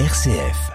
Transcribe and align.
RCF. 0.00 0.72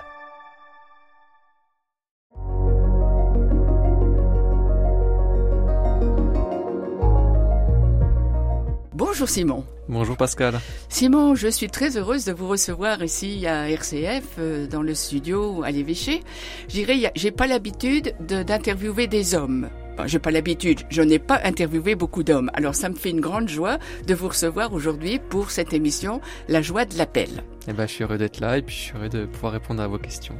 Bonjour 8.94 9.28
Simon. 9.28 9.66
Bonjour 9.90 10.16
Pascal. 10.16 10.62
Simon, 10.88 11.36
je 11.36 11.50
suis 11.50 11.68
très 11.68 11.98
heureuse 11.98 12.24
de 12.24 12.32
vous 12.32 12.48
recevoir 12.48 13.04
ici 13.04 13.46
à 13.46 13.70
RCF, 13.70 14.24
euh, 14.40 14.68
dans 14.68 14.82
le 14.82 14.94
studio 14.94 15.64
à 15.64 15.72
l'évêché. 15.72 16.22
Je 16.70 16.76
dirais, 16.76 17.12
j'ai 17.14 17.32
pas 17.32 17.48
l'habitude 17.48 18.16
d'interviewer 18.22 19.08
des 19.08 19.36
hommes. 19.36 19.68
J'ai 20.06 20.20
pas 20.20 20.32
l'habitude, 20.32 20.82
je 20.90 21.02
n'ai 21.02 21.20
pas 21.20 21.40
interviewé 21.44 21.96
beaucoup 21.96 22.24
d'hommes. 22.24 22.50
Alors 22.54 22.76
ça 22.76 22.90
me 22.90 22.96
fait 22.96 23.10
une 23.10 23.20
grande 23.20 23.50
joie 23.50 23.78
de 24.08 24.14
vous 24.14 24.28
recevoir 24.28 24.74
aujourd'hui 24.74 25.20
pour 25.30 25.52
cette 25.52 25.74
émission 25.74 26.22
La 26.48 26.62
joie 26.62 26.86
de 26.86 26.98
l'appel. 26.98 27.44
Eh 27.68 27.74
ben, 27.74 27.88
je 27.88 27.94
suis 27.94 28.04
heureux 28.04 28.18
d'être 28.18 28.40
là 28.40 28.58
et 28.58 28.62
puis 28.62 28.76
je 28.76 28.82
suis 28.82 28.98
heureux 28.98 29.10
de 29.10 29.26
pouvoir 29.26 29.54
répondre 29.54 29.82
à 29.82 29.88
vos 29.88 29.98
questions. 29.98 30.36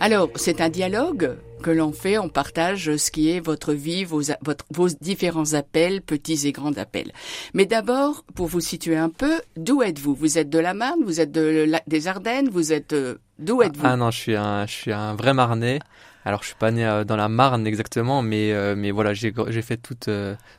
Alors, 0.00 0.30
c'est 0.34 0.60
un 0.60 0.68
dialogue 0.68 1.36
que 1.66 1.72
l'on 1.72 1.90
fait, 1.90 2.16
on 2.16 2.28
partage 2.28 2.96
ce 2.96 3.10
qui 3.10 3.28
est 3.28 3.40
votre 3.40 3.72
vie, 3.72 4.04
vos, 4.04 4.22
vos 4.70 4.88
différents 5.00 5.54
appels, 5.54 6.00
petits 6.00 6.46
et 6.46 6.52
grands 6.52 6.76
appels. 6.78 7.10
Mais 7.54 7.66
d'abord, 7.66 8.22
pour 8.36 8.46
vous 8.46 8.60
situer 8.60 8.96
un 8.96 9.08
peu, 9.08 9.40
d'où 9.56 9.82
êtes-vous? 9.82 10.14
Vous 10.14 10.38
êtes 10.38 10.48
de 10.48 10.60
la 10.60 10.74
Marne, 10.74 11.00
vous 11.04 11.20
êtes 11.20 11.32
de 11.32 11.68
des 11.88 12.06
Ardennes, 12.06 12.48
vous 12.48 12.72
êtes 12.72 12.92
euh, 12.92 13.16
d'où 13.40 13.62
êtes-vous? 13.62 13.84
Ah 13.84 13.96
non, 13.96 14.12
je 14.12 14.16
suis 14.16 14.36
un, 14.36 14.64
je 14.66 14.72
suis 14.72 14.92
un 14.92 15.16
vrai 15.16 15.34
Marnais. 15.34 15.80
Alors, 16.24 16.42
je 16.42 16.48
suis 16.48 16.56
pas 16.56 16.70
né 16.70 16.86
euh, 16.86 17.02
dans 17.02 17.16
la 17.16 17.28
Marne 17.28 17.66
exactement, 17.66 18.22
mais 18.22 18.52
euh, 18.52 18.76
mais 18.76 18.92
voilà, 18.92 19.12
j'ai 19.12 19.32
fait 19.62 19.76
toute 19.76 20.08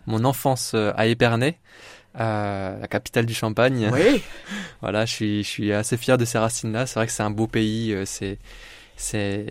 mon 0.08 0.26
enfance 0.26 0.74
à 0.74 1.08
Épernay. 1.08 1.58
Euh, 2.20 2.80
la 2.82 2.88
capitale 2.88 3.26
du 3.26 3.34
Champagne. 3.34 3.92
Oui. 3.94 4.22
voilà, 4.82 5.06
je 5.06 5.14
suis, 5.14 5.44
je 5.44 5.48
suis 5.48 5.72
assez 5.72 5.96
fier 5.96 6.18
de 6.18 6.26
ces 6.26 6.38
racines-là. 6.38 6.86
C'est 6.86 6.96
vrai 6.96 7.06
que 7.06 7.14
c'est 7.14 7.24
un 7.24 7.30
beau 7.30 7.48
pays. 7.48 7.96
C'est, 8.06 8.40
c'est 8.98 9.46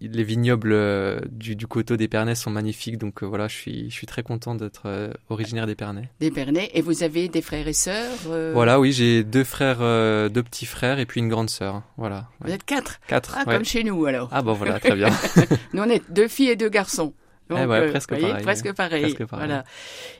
les 0.00 0.22
vignobles 0.22 0.72
euh, 0.72 1.20
du, 1.30 1.56
du 1.56 1.66
coteau 1.66 1.96
d'Épernay 1.96 2.34
sont 2.34 2.50
magnifiques, 2.50 2.98
donc 2.98 3.22
euh, 3.22 3.26
voilà, 3.26 3.48
je 3.48 3.56
suis, 3.56 3.90
je 3.90 3.94
suis 3.94 4.06
très 4.06 4.22
content 4.22 4.54
d'être 4.54 4.82
euh, 4.84 5.10
originaire 5.30 5.66
d'Épernay. 5.66 6.10
D'Épernay, 6.20 6.70
et 6.74 6.82
vous 6.82 7.02
avez 7.02 7.28
des 7.28 7.40
frères 7.40 7.66
et 7.66 7.72
sœurs 7.72 8.18
Voilà, 8.52 8.78
oui, 8.78 8.92
j'ai 8.92 9.24
deux 9.24 9.44
frères, 9.44 9.78
deux 9.78 10.42
petits 10.42 10.66
frères 10.66 10.98
et 10.98 11.06
puis 11.06 11.20
une 11.20 11.28
grande 11.28 11.48
sœur. 11.48 11.82
Voilà. 11.96 12.28
Vous 12.42 12.52
êtes 12.52 12.64
quatre? 12.64 13.00
Quatre. 13.08 13.36
Ah, 13.38 13.44
comme 13.46 13.64
chez 13.64 13.82
nous 13.84 14.04
alors. 14.04 14.28
Ah 14.32 14.42
bon, 14.42 14.52
voilà, 14.52 14.78
très 14.78 14.94
bien. 14.94 15.08
nous 15.72 15.82
on 15.82 15.88
est 15.88 16.02
deux 16.10 16.28
filles 16.28 16.50
et 16.50 16.56
deux 16.56 16.68
garçons. 16.68 17.14
Donc, 17.48 17.58
eh 17.62 17.88
presque, 17.90 18.10
pareil, 18.10 18.42
presque, 18.42 18.72
pareil, 18.74 19.16
Voilà. 19.30 19.64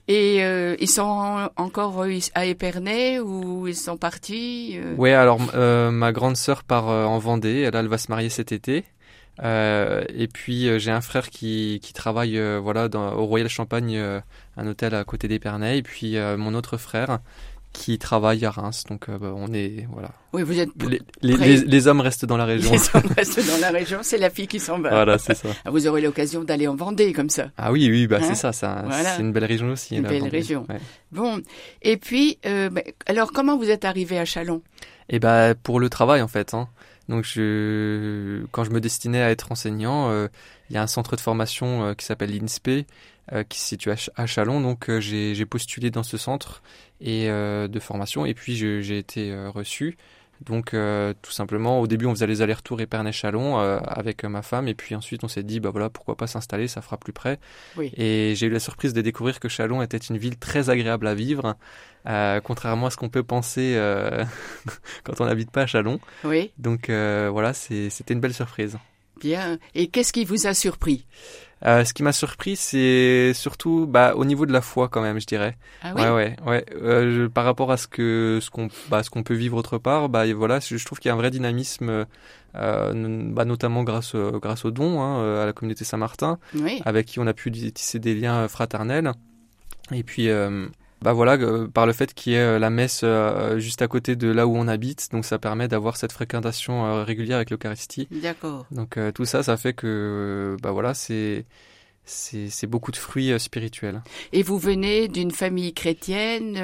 Et 0.07 0.39
euh, 0.43 0.77
ils 0.81 0.89
sont 0.89 1.51
encore 1.57 2.05
à 2.35 2.47
Épernay 2.47 3.21
ou 3.21 3.69
ils 3.69 3.77
sont 3.77 3.97
partis 3.99 4.79
euh... 4.79 4.95
Oui, 4.97 5.11
alors 5.11 5.39
euh, 5.55 5.91
ma 5.91 6.13
grande 6.13 6.37
sœur 6.37 6.65
part 6.65 6.89
euh, 6.89 7.05
en 7.05 7.19
Vendée. 7.19 7.71
Là, 7.71 7.81
elle 7.81 7.89
va 7.89 7.99
se 7.99 8.11
marier 8.11 8.31
cet 8.31 8.53
été. 8.53 8.85
et 9.43 10.29
puis 10.33 10.79
j'ai 10.81 10.91
un 10.91 11.03
frère 11.03 11.29
qui, 11.29 11.81
qui 11.83 11.93
travaille 11.93 12.41
voilà 12.59 12.89
dans, 12.89 13.13
au 13.13 13.27
Royal 13.27 13.49
Champagne, 13.49 13.99
un 14.57 14.67
hôtel 14.67 14.95
à 14.95 15.05
côté 15.05 15.29
d'Épernay. 15.29 15.79
Et 15.79 15.83
puis 15.83 16.17
mon 16.37 16.55
autre 16.55 16.79
frère 16.79 17.19
qui 17.73 17.99
travaille 17.99 18.45
à 18.45 18.51
Reims. 18.51 18.85
Donc 18.89 19.09
euh, 19.09 19.19
bah, 19.19 19.33
on 19.35 19.53
est 19.53 19.87
voilà. 19.91 20.11
Oui, 20.33 20.43
vous 20.43 20.59
êtes 20.59 20.71
les, 20.83 21.01
les, 21.23 21.57
les, 21.57 21.87
hommes 21.87 22.01
restent 22.01 22.25
dans 22.25 22.37
la 22.37 22.45
région. 22.45 22.71
Les 22.73 22.79
hommes 22.95 23.11
restent 23.17 23.47
dans 23.47 23.59
la 23.61 23.71
région, 23.71 24.01
c'est 24.03 24.19
la 24.19 24.31
fille 24.31 24.47
qui 24.47 24.61
s'en 24.61 24.79
va. 24.79 24.91
Voilà, 24.91 25.19
c'est 25.19 25.35
ça. 25.35 25.49
Ah, 25.65 25.71
vous 25.71 25.87
aurez 25.87 26.01
l'occasion 26.01 26.45
d'aller 26.45 26.67
en 26.67 26.77
Vendée 26.77 27.13
comme 27.13 27.31
ça. 27.31 27.51
Ah 27.57 27.73
oui, 27.73 27.89
oui, 27.91 28.07
bah 28.07 28.19
c'est 28.21 28.31
hein 28.31 28.35
ça, 28.35 28.53
ça 28.53 28.85
c'est 29.17 29.23
une 29.23 29.33
belle 29.33 29.45
région 29.45 29.69
aussi. 29.71 29.97
Une 29.97 30.03
belle 30.03 30.29
région. 30.29 30.67
Bon, 31.13 31.41
et 31.83 31.97
puis 31.97 32.39
euh, 32.47 32.71
bah, 32.71 32.83
alors 33.07 33.33
comment 33.33 33.57
vous 33.57 33.71
êtes 33.71 33.85
arrivé 33.85 34.19
à 34.19 34.25
Chalon? 34.25 34.63
Eh 35.09 35.19
ben 35.19 35.55
pour 35.55 35.81
le 35.81 35.89
travail 35.89 36.23
en 36.23 36.29
fait. 36.29 36.55
Hein. 36.55 36.69
Donc 37.09 37.25
je, 37.25 38.45
quand 38.51 38.65
je 38.65 38.71
me 38.71 38.81
destinais 38.81 39.23
à 39.23 39.31
être 39.31 39.51
enseignant, 39.51 40.11
euh, 40.11 40.29
il 40.69 40.75
y 40.75 40.77
a 40.77 40.83
un 40.83 40.87
centre 40.87 41.17
de 41.17 41.21
formation 41.21 41.95
qui 41.95 42.05
s'appelle 42.05 42.37
l'INSPE 42.37 42.87
qui 43.49 43.61
se 43.61 43.67
situe 43.67 43.91
à, 43.91 44.27
Chalon. 44.27 44.61
Donc 44.61 44.91
j'ai 44.99 45.47
postulé 45.47 45.91
dans 45.91 46.03
ce 46.03 46.17
centre 46.17 46.63
et 47.01 47.29
de 47.29 47.81
formation 47.81 48.27
et 48.27 48.35
puis 48.35 48.57
j'ai 48.57 48.99
été 48.99 49.35
reçu. 49.49 49.97
Donc 50.45 50.71
tout 50.71 51.33
simplement, 51.33 51.81
au 51.81 51.87
début 51.87 52.07
on 52.07 52.15
faisait 52.15 52.27
les 52.27 52.43
allers-retours 52.43 52.81
Épernay-Chalon 52.81 53.59
avec 53.59 54.25
ma 54.25 54.43
femme 54.43 54.69
et 54.69 54.75
puis 54.75 54.95
ensuite 54.95 55.25
on 55.25 55.29
s'est 55.29 55.43
dit 55.43 55.61
bah 55.61 55.71
voilà 55.71 55.91
pourquoi 55.91 56.17
pas 56.17 56.27
s'installer, 56.27 56.69
ça 56.69 56.81
fera 56.81 56.97
plus 56.97 57.13
près. 57.13 57.39
Oui. 57.77 57.93
Et 57.97 58.35
j'ai 58.37 58.47
eu 58.47 58.51
la 58.51 58.61
surprise 58.61 58.93
de 58.93 59.01
découvrir 59.01 59.41
que 59.41 59.49
Chalon 59.49 59.83
était 59.83 59.99
une 59.99 60.17
ville 60.17 60.39
très 60.39 60.71
agréable 60.71 61.07
à 61.07 61.15
vivre. 61.15 61.57
Euh, 62.07 62.41
contrairement 62.41 62.87
à 62.87 62.91
ce 62.91 62.97
qu'on 62.97 63.09
peut 63.09 63.23
penser 63.23 63.75
euh, 63.77 64.25
quand 65.05 65.21
on 65.21 65.27
n'habite 65.27 65.51
pas 65.51 65.63
à 65.63 65.67
Chalon. 65.67 66.01
Oui. 66.25 66.53
Donc 66.59 66.89
euh, 66.89 67.29
voilà, 67.31 67.53
c'était 67.53 68.15
une 68.15 68.21
belle 68.21 68.35
surprise. 68.35 68.79
Bien. 69.21 69.59
Et 69.75 69.89
qu'est-ce 69.89 70.13
qui 70.13 70.25
vous 70.25 70.47
a 70.47 70.55
surpris? 70.55 71.07
Euh, 71.65 71.85
ce 71.85 71.93
qui 71.93 72.03
m'a 72.03 72.13
surpris, 72.13 72.57
c'est 72.57 73.33
surtout 73.35 73.87
bah, 73.89 74.15
au 74.15 74.25
niveau 74.25 74.47
de 74.47 74.53
la 74.53 74.61
foi 74.61 74.89
quand 74.89 75.01
même, 75.03 75.21
je 75.21 75.27
dirais. 75.27 75.57
Ah 75.83 75.93
oui 75.95 76.03
ouais, 76.03 76.11
ouais, 76.11 76.37
ouais. 76.47 76.65
Euh, 76.77 77.29
par 77.29 77.45
rapport 77.45 77.73
à 77.73 77.77
ce 77.77 77.89
que 77.89 78.39
ce 78.41 78.51
qu'on 78.51 78.69
bah, 78.89 79.03
ce 79.03 79.11
qu'on 79.11 79.23
peut 79.23 79.35
vivre 79.35 79.57
autre 79.57 79.79
part, 79.79 80.09
bah 80.09 80.33
voilà, 80.35 80.61
je 80.61 80.85
trouve 80.85 80.99
qu'il 80.99 81.09
y 81.09 81.13
a 81.13 81.15
un 81.15 81.19
vrai 81.19 81.31
dynamisme, 81.31 82.07
euh, 82.55 83.33
bah, 83.33 83.45
notamment 83.45 83.83
grâce 83.83 84.15
grâce 84.15 84.65
aux 84.65 84.71
dons 84.71 85.01
hein, 85.03 85.43
à 85.43 85.47
la 85.47 85.53
communauté 85.53 85.85
Saint-Martin, 85.85 86.39
oui. 86.55 86.81
avec 86.85 87.07
qui 87.07 87.19
on 87.19 87.27
a 87.27 87.35
pu 87.35 87.51
tisser 87.51 87.99
des 87.99 88.15
liens 88.15 88.47
fraternels. 88.47 89.13
Et 89.91 90.03
puis 90.03 90.29
bah 91.03 91.13
voilà, 91.13 91.35
euh, 91.35 91.69
par 91.69 91.87
le 91.87 91.93
fait 91.93 92.13
qu'il 92.13 92.33
y 92.33 92.37
ait 92.37 92.41
euh, 92.41 92.59
la 92.59 92.71
messe 92.71 93.03
euh, 93.05 93.59
juste 93.59 93.83
à 93.83 93.89
côté 93.89 94.17
de 94.17 94.29
là 94.29 94.47
où 94.47 94.57
on 94.57 94.67
habite, 94.67 95.09
donc 95.13 95.25
ça 95.25 95.39
permet 95.39 95.69
d'avoir 95.69 95.97
cette 95.97 96.13
fréquentation 96.13 97.05
régulière 97.05 97.37
avec 97.37 97.51
l'Eucharistie. 97.51 98.09
D'accord. 98.11 98.67
Donc 98.71 98.99
tout 99.15 99.25
ça, 99.25 99.43
ça 99.43 99.57
fait 99.57 99.73
que 99.73 100.57
bah 100.63 100.73
voilà, 100.73 100.95
c'est 100.95 101.45
c'est 102.05 102.67
beaucoup 102.67 102.91
de 102.91 102.97
fruits 102.97 103.39
spirituels. 103.39 104.03
Et 104.33 104.43
vous 104.43 104.59
venez 104.59 105.09
d'une 105.09 105.31
famille 105.31 105.75
chrétienne 105.75 106.59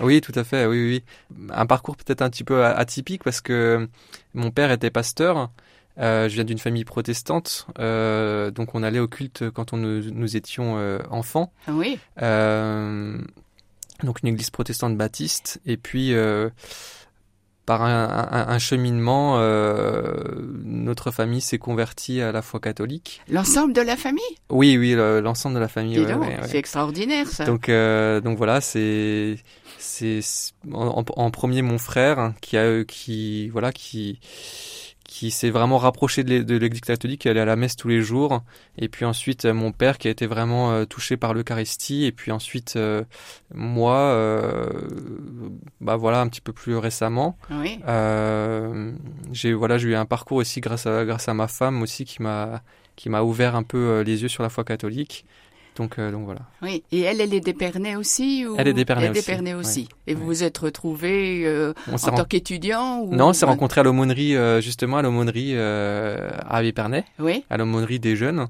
Oui, 0.00 0.22
tout 0.22 0.32
à 0.34 0.44
fait. 0.44 0.64
Oui, 0.64 1.02
oui. 1.38 1.48
Un 1.50 1.66
parcours 1.66 1.96
peut-être 1.96 2.22
un 2.22 2.30
petit 2.30 2.44
peu 2.44 2.64
atypique 2.64 3.22
parce 3.22 3.42
que 3.42 3.86
mon 4.32 4.50
père 4.50 4.70
était 4.70 4.90
pasteur. 4.90 5.50
Euh, 5.98 6.28
je 6.28 6.34
viens 6.34 6.44
d'une 6.44 6.58
famille 6.58 6.84
protestante, 6.84 7.66
euh, 7.78 8.50
donc 8.50 8.74
on 8.74 8.82
allait 8.82 8.98
au 8.98 9.08
culte 9.08 9.50
quand 9.50 9.74
on 9.74 9.76
nous, 9.76 10.10
nous 10.10 10.36
étions 10.36 10.78
euh, 10.78 10.98
enfants. 11.10 11.52
Ah 11.66 11.72
oui. 11.74 11.98
Donc 14.04 14.22
une 14.22 14.28
église 14.28 14.50
protestante 14.50 14.96
baptiste, 14.96 15.60
et 15.66 15.76
puis 15.76 16.14
par 17.64 17.82
un, 17.82 18.28
un, 18.30 18.48
un 18.48 18.58
cheminement, 18.58 19.38
notre 20.64 21.10
famille 21.10 21.40
s'est 21.40 21.58
convertie 21.58 22.20
à 22.20 22.32
la 22.32 22.42
foi 22.42 22.60
catholique. 22.60 23.20
L'ensemble 23.28 23.72
de 23.72 23.80
la 23.80 23.96
famille? 23.96 24.22
Oui, 24.50 24.76
oui, 24.76 24.94
l'ensemble 24.94 25.54
de 25.54 25.60
la 25.60 25.68
famille. 25.68 25.98
Ouais, 25.98 26.14
ouais, 26.14 26.38
c'est 26.46 26.58
extraordinaire 26.58 27.28
ça. 27.28 27.44
Donc, 27.44 27.68
donc 27.68 28.36
voilà, 28.36 28.60
c'est 28.60 29.36
c'est 29.78 30.20
en, 30.72 31.04
en, 31.16 31.30
premier 31.30 31.62
mon 31.62 31.78
frère 31.78 32.32
qui 32.40 32.56
a 32.56 32.84
qui 32.84 33.48
voilà 33.48 33.72
qui 33.72 34.20
qui 35.12 35.30
s'est 35.30 35.50
vraiment 35.50 35.76
rapproché 35.76 36.24
de 36.24 36.56
l'église 36.56 36.80
catholique, 36.80 37.20
qui 37.20 37.28
allait 37.28 37.40
à 37.40 37.44
la 37.44 37.54
messe 37.54 37.76
tous 37.76 37.86
les 37.86 38.00
jours. 38.00 38.40
Et 38.78 38.88
puis 38.88 39.04
ensuite, 39.04 39.44
euh, 39.44 39.52
mon 39.52 39.70
père 39.70 39.98
qui 39.98 40.08
a 40.08 40.10
été 40.10 40.26
vraiment 40.26 40.72
euh, 40.72 40.86
touché 40.86 41.18
par 41.18 41.34
l'Eucharistie. 41.34 42.06
Et 42.06 42.12
puis 42.12 42.32
ensuite, 42.32 42.76
euh, 42.76 43.04
moi, 43.54 43.94
euh, 43.94 44.70
bah 45.82 45.96
voilà, 45.96 46.22
un 46.22 46.28
petit 46.28 46.40
peu 46.40 46.54
plus 46.54 46.78
récemment. 46.78 47.36
Oui. 47.50 47.78
j'ai 49.32 49.52
voilà, 49.52 49.76
j'ai 49.76 49.90
eu 49.90 49.96
un 49.96 50.06
parcours 50.06 50.38
aussi 50.38 50.62
grâce 50.62 50.86
à 50.86 51.04
grâce 51.04 51.28
à 51.28 51.34
ma 51.34 51.46
femme 51.46 51.82
aussi 51.82 52.06
qui 52.06 52.22
m'a 52.22 52.62
qui 52.96 53.10
m'a 53.10 53.20
ouvert 53.20 53.54
un 53.54 53.64
peu 53.64 54.00
les 54.00 54.22
yeux 54.22 54.28
sur 54.28 54.42
la 54.42 54.48
foi 54.48 54.64
catholique. 54.64 55.26
Donc, 55.76 55.98
euh, 55.98 56.10
donc 56.10 56.24
voilà. 56.24 56.40
Oui, 56.60 56.82
et 56.92 57.00
elle, 57.00 57.20
elle 57.20 57.32
est 57.32 57.40
d'Épernay 57.40 57.96
aussi 57.96 58.46
ou... 58.46 58.56
Elle 58.58 58.68
est 58.68 58.72
d'Épernay 58.74 59.08
aussi. 59.08 59.54
aussi. 59.54 59.88
Et 60.06 60.14
vous 60.14 60.26
vous 60.26 60.42
êtes 60.42 60.58
retrouvés 60.58 61.42
euh, 61.46 61.72
en 61.90 61.96
tant 61.96 62.24
qu'étudiant 62.24 62.98
ou... 63.00 63.14
Non, 63.14 63.28
on 63.28 63.32
s'est 63.32 63.46
rencontrés 63.46 63.80
à 63.80 63.84
l'aumônerie, 63.84 64.36
euh, 64.36 64.60
justement, 64.60 64.98
à 64.98 65.02
l'aumônerie 65.02 65.52
euh, 65.54 66.30
à 66.46 66.62
Épernay. 66.62 67.04
Oui. 67.18 67.44
À 67.48 67.56
l'aumônerie 67.56 68.00
des 68.00 68.16
jeunes. 68.16 68.48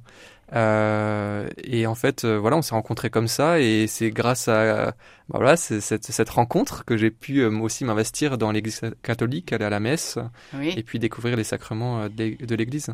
Euh, 0.54 1.48
et 1.64 1.86
en 1.86 1.94
fait, 1.94 2.24
euh, 2.24 2.38
voilà, 2.38 2.56
on 2.56 2.62
s'est 2.62 2.74
rencontrés 2.74 3.10
comme 3.10 3.28
ça, 3.28 3.60
et 3.60 3.86
c'est 3.86 4.10
grâce 4.10 4.48
à 4.48 4.94
bah 5.28 5.38
voilà, 5.38 5.56
cette, 5.56 6.04
cette 6.04 6.30
rencontre 6.30 6.84
que 6.84 6.96
j'ai 6.96 7.10
pu 7.10 7.38
euh, 7.38 7.50
aussi 7.60 7.84
m'investir 7.84 8.36
dans 8.36 8.52
l'Église 8.52 8.82
catholique, 9.02 9.52
aller 9.52 9.64
à 9.64 9.70
la 9.70 9.80
messe, 9.80 10.18
oui. 10.54 10.74
et 10.76 10.82
puis 10.82 10.98
découvrir 10.98 11.36
les 11.36 11.44
sacrements 11.44 12.08
de 12.08 12.54
l'Église. 12.54 12.90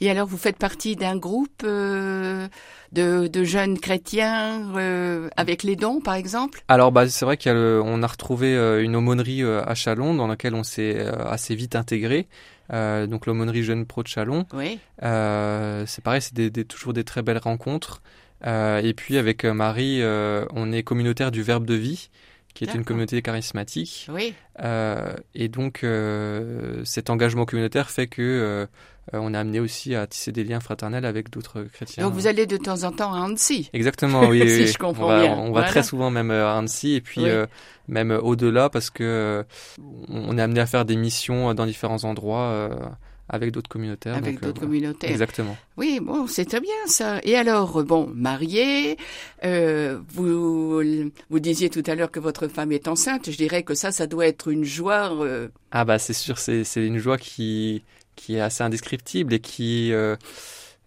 Et 0.00 0.10
alors, 0.10 0.28
vous 0.28 0.36
faites 0.36 0.58
partie 0.58 0.94
d'un 0.94 1.16
groupe 1.16 1.64
de, 1.64 2.48
de, 2.92 3.44
jeunes 3.44 3.78
chrétiens 3.80 4.62
avec 5.36 5.62
les 5.64 5.74
dons, 5.74 6.00
par 6.00 6.14
exemple? 6.14 6.62
Alors, 6.68 6.92
bah, 6.92 7.08
c'est 7.08 7.24
vrai 7.24 7.36
qu'on 7.36 8.02
a, 8.02 8.04
a, 8.04 8.06
retrouvé 8.06 8.54
une 8.82 8.94
aumônerie 8.94 9.42
à 9.42 9.74
Chalon, 9.74 10.14
dans 10.14 10.28
laquelle 10.28 10.54
on 10.54 10.64
s'est 10.64 11.00
assez 11.00 11.56
vite 11.56 11.74
intégré. 11.74 12.28
Euh, 12.72 13.06
donc 13.06 13.26
l'aumônerie 13.26 13.62
Jeune 13.62 13.86
Pro 13.86 14.02
de 14.02 14.08
Chalon. 14.08 14.46
Oui. 14.52 14.78
Euh, 15.02 15.84
c'est 15.86 16.02
pareil, 16.02 16.22
c'est 16.22 16.34
des, 16.34 16.50
des, 16.50 16.64
toujours 16.64 16.92
des 16.92 17.04
très 17.04 17.22
belles 17.22 17.38
rencontres. 17.38 18.02
Euh, 18.46 18.78
et 18.78 18.94
puis 18.94 19.18
avec 19.18 19.44
Marie, 19.44 20.02
on 20.04 20.72
est 20.72 20.82
communautaire 20.82 21.30
du 21.30 21.42
Verbe 21.42 21.66
de 21.66 21.74
vie, 21.74 22.10
qui 22.54 22.64
est 22.64 22.74
une 22.74 22.84
communauté 22.84 23.22
charismatique. 23.22 24.06
Oui. 24.12 24.34
Euh, 24.62 25.14
et 25.34 25.48
donc 25.48 25.84
euh, 25.84 26.82
cet 26.84 27.08
engagement 27.10 27.44
communautaire 27.44 27.90
fait 27.90 28.06
que 28.06 28.20
euh, 28.22 28.66
euh, 29.14 29.18
on 29.22 29.32
est 29.32 29.36
amené 29.36 29.60
aussi 29.60 29.94
à 29.94 30.06
tisser 30.06 30.30
des 30.32 30.44
liens 30.44 30.60
fraternels 30.60 31.04
avec 31.04 31.30
d'autres 31.30 31.62
chrétiens. 31.72 32.04
Donc 32.04 32.12
vous 32.14 32.26
allez 32.26 32.46
de 32.46 32.56
temps 32.56 32.82
en 32.84 32.92
temps 32.92 33.14
à 33.14 33.24
Annecy. 33.24 33.70
Exactement, 33.72 34.28
oui. 34.28 34.40
Si 34.48 34.62
oui, 34.62 34.66
je 34.66 34.78
comprends 34.78 35.04
on 35.06 35.08
va, 35.08 35.20
bien. 35.22 35.32
On 35.36 35.44
va 35.46 35.50
Voilà. 35.50 35.68
très 35.68 35.82
souvent 35.82 36.10
même 36.10 36.30
euh, 36.30 36.46
à 36.48 36.58
Annecy 36.58 36.94
et 36.94 37.00
puis 37.00 37.22
Oui. 37.22 37.28
euh, 37.30 37.46
même 37.88 38.10
au-delà 38.10 38.68
parce 38.68 38.90
que 38.90 39.44
on 40.08 40.36
est 40.38 40.42
amené 40.42 40.60
à 40.60 40.66
faire 40.66 40.84
des 40.84 40.96
missions 40.96 41.54
dans 41.54 41.66
différents 41.66 42.04
endroits 42.04 42.70
avec 43.30 43.52
d'autres 43.52 43.70
communautaires. 43.70 44.16
Avec 44.16 44.36
euh, 44.36 44.40
d'autres 44.40 44.60
voilà. 44.60 44.74
communautaires. 44.74 45.10
Exactement. 45.10 45.56
Oui, 45.76 46.00
bon, 46.02 46.26
c'est 46.26 46.44
très 46.44 46.60
bien 46.60 46.74
ça. 46.86 47.20
Et 47.22 47.36
alors, 47.36 47.82
bon, 47.84 48.10
marié, 48.14 48.98
euh, 49.44 49.98
vous, 50.08 50.82
vous 51.30 51.40
disiez 51.40 51.70
tout 51.70 51.82
à 51.86 51.94
l'heure 51.94 52.10
que 52.10 52.20
votre 52.20 52.48
femme 52.48 52.72
est 52.72 52.88
enceinte. 52.88 53.30
Je 53.30 53.36
dirais 53.36 53.62
que 53.62 53.74
ça, 53.74 53.92
ça 53.92 54.06
doit 54.06 54.26
être 54.26 54.48
une 54.48 54.64
joie. 54.64 55.14
euh, 55.22 55.48
Ah 55.70 55.84
bah 55.84 55.98
c'est 55.98 56.12
sûr, 56.12 56.38
c'est 56.38 56.64
c'est 56.64 56.84
une 56.84 56.98
joie 56.98 57.16
qui 57.18 57.82
qui 58.16 58.34
est 58.36 58.40
assez 58.40 58.62
indescriptible 58.62 59.32
et 59.32 59.40
qui 59.40 59.92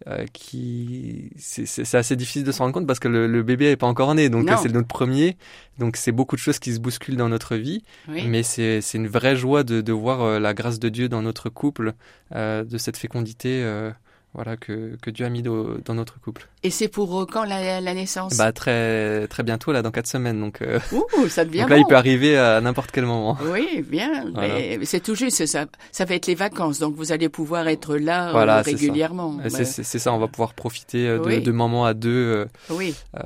euh, 0.08 0.26
qui 0.34 1.30
c'est 1.38 1.96
assez 1.96 2.16
difficile 2.16 2.44
de 2.44 2.52
se 2.52 2.60
rendre 2.60 2.74
compte 2.74 2.86
parce 2.88 3.00
que 3.00 3.08
le, 3.08 3.28
le 3.28 3.44
bébé 3.44 3.68
est 3.72 3.78
pas 3.78 3.88
encore 3.88 4.14
né, 4.16 4.30
donc 4.30 4.50
c'est 4.62 4.72
notre 4.72 4.88
premier, 4.88 5.38
donc 5.80 5.96
c'est 5.98 6.12
beaucoup 6.12 6.36
de 6.36 6.42
choses 6.42 6.60
qui 6.60 6.74
se 6.74 6.80
bousculent 6.80 7.16
dans 7.18 7.30
notre 7.30 7.56
vie, 7.56 7.84
oui. 8.10 8.28
mais 8.28 8.44
c'est 8.44 8.82
c'est 8.82 8.98
une 8.98 9.08
vraie 9.08 9.36
joie 9.36 9.64
de 9.64 9.82
de 9.82 9.94
voir 9.94 10.22
euh, 10.22 10.40
la 10.40 10.54
grâce 10.54 10.80
de 10.80 10.90
Dieu 10.90 11.08
dans 11.10 11.22
notre 11.22 11.50
couple, 11.50 11.94
euh, 12.36 12.64
de 12.66 12.78
cette 12.78 12.98
fécondité. 12.98 13.64
euh, 13.64 13.92
voilà 14.34 14.58
que, 14.58 14.98
que 15.02 15.10
Dieu 15.10 15.26
a 15.26 15.30
mis 15.30 15.42
do- 15.44 15.78
dans 15.86 15.94
notre 15.94 16.20
couple. 16.20 16.48
Et 16.64 16.70
c'est 16.70 16.88
pour 16.88 17.22
euh, 17.22 17.26
quand 17.32 17.44
la, 17.44 17.82
la 17.82 17.94
naissance? 17.94 18.36
Bah 18.38 18.52
très 18.52 19.28
très 19.28 19.44
bientôt 19.44 19.72
là 19.72 19.82
dans 19.82 19.92
quatre 19.92 20.08
semaines 20.08 20.40
donc, 20.40 20.62
euh, 20.62 20.80
Ouh, 20.92 21.28
ça 21.28 21.46
devient 21.46 21.60
donc 21.62 21.70
là 21.70 21.76
bon. 21.76 21.82
il 21.82 21.88
peut 21.88 21.96
arriver 21.96 22.38
à 22.38 22.60
n'importe 22.62 22.92
quel 22.92 23.06
moment. 23.06 23.38
Oui, 23.52 23.84
bien. 23.88 24.32
Voilà. 24.34 24.56
Mais 24.56 24.86
c'est 24.86 25.00
tout 25.02 25.16
juste. 25.16 25.46
Ça, 25.46 25.66
ça 25.92 26.06
va 26.06 26.16
être 26.16 26.28
les 26.28 26.36
vacances, 26.36 26.80
donc 26.80 26.96
vous 26.96 27.12
allez 27.12 27.30
pouvoir 27.30 27.68
être 27.68 27.96
là 27.98 28.30
euh, 28.30 28.32
Voilà, 28.32 28.64
ça. 28.64 28.70
régulièrement. 28.72 29.40
C'est 29.50 29.66
c'est- 29.66 29.84
c'est 29.84 30.00
ça, 30.00 30.14
on 30.14 30.20
va 30.20 30.28
pouvoir 30.28 30.54
profiter 30.54 31.08
euh, 31.08 31.20
de, 31.20 31.26
Oui. 31.26 31.42
de 31.42 31.52
moments 31.52 31.86
à 31.86 31.94
deux 31.94 32.48
Oui, 32.70 32.96
euh, 33.18 33.20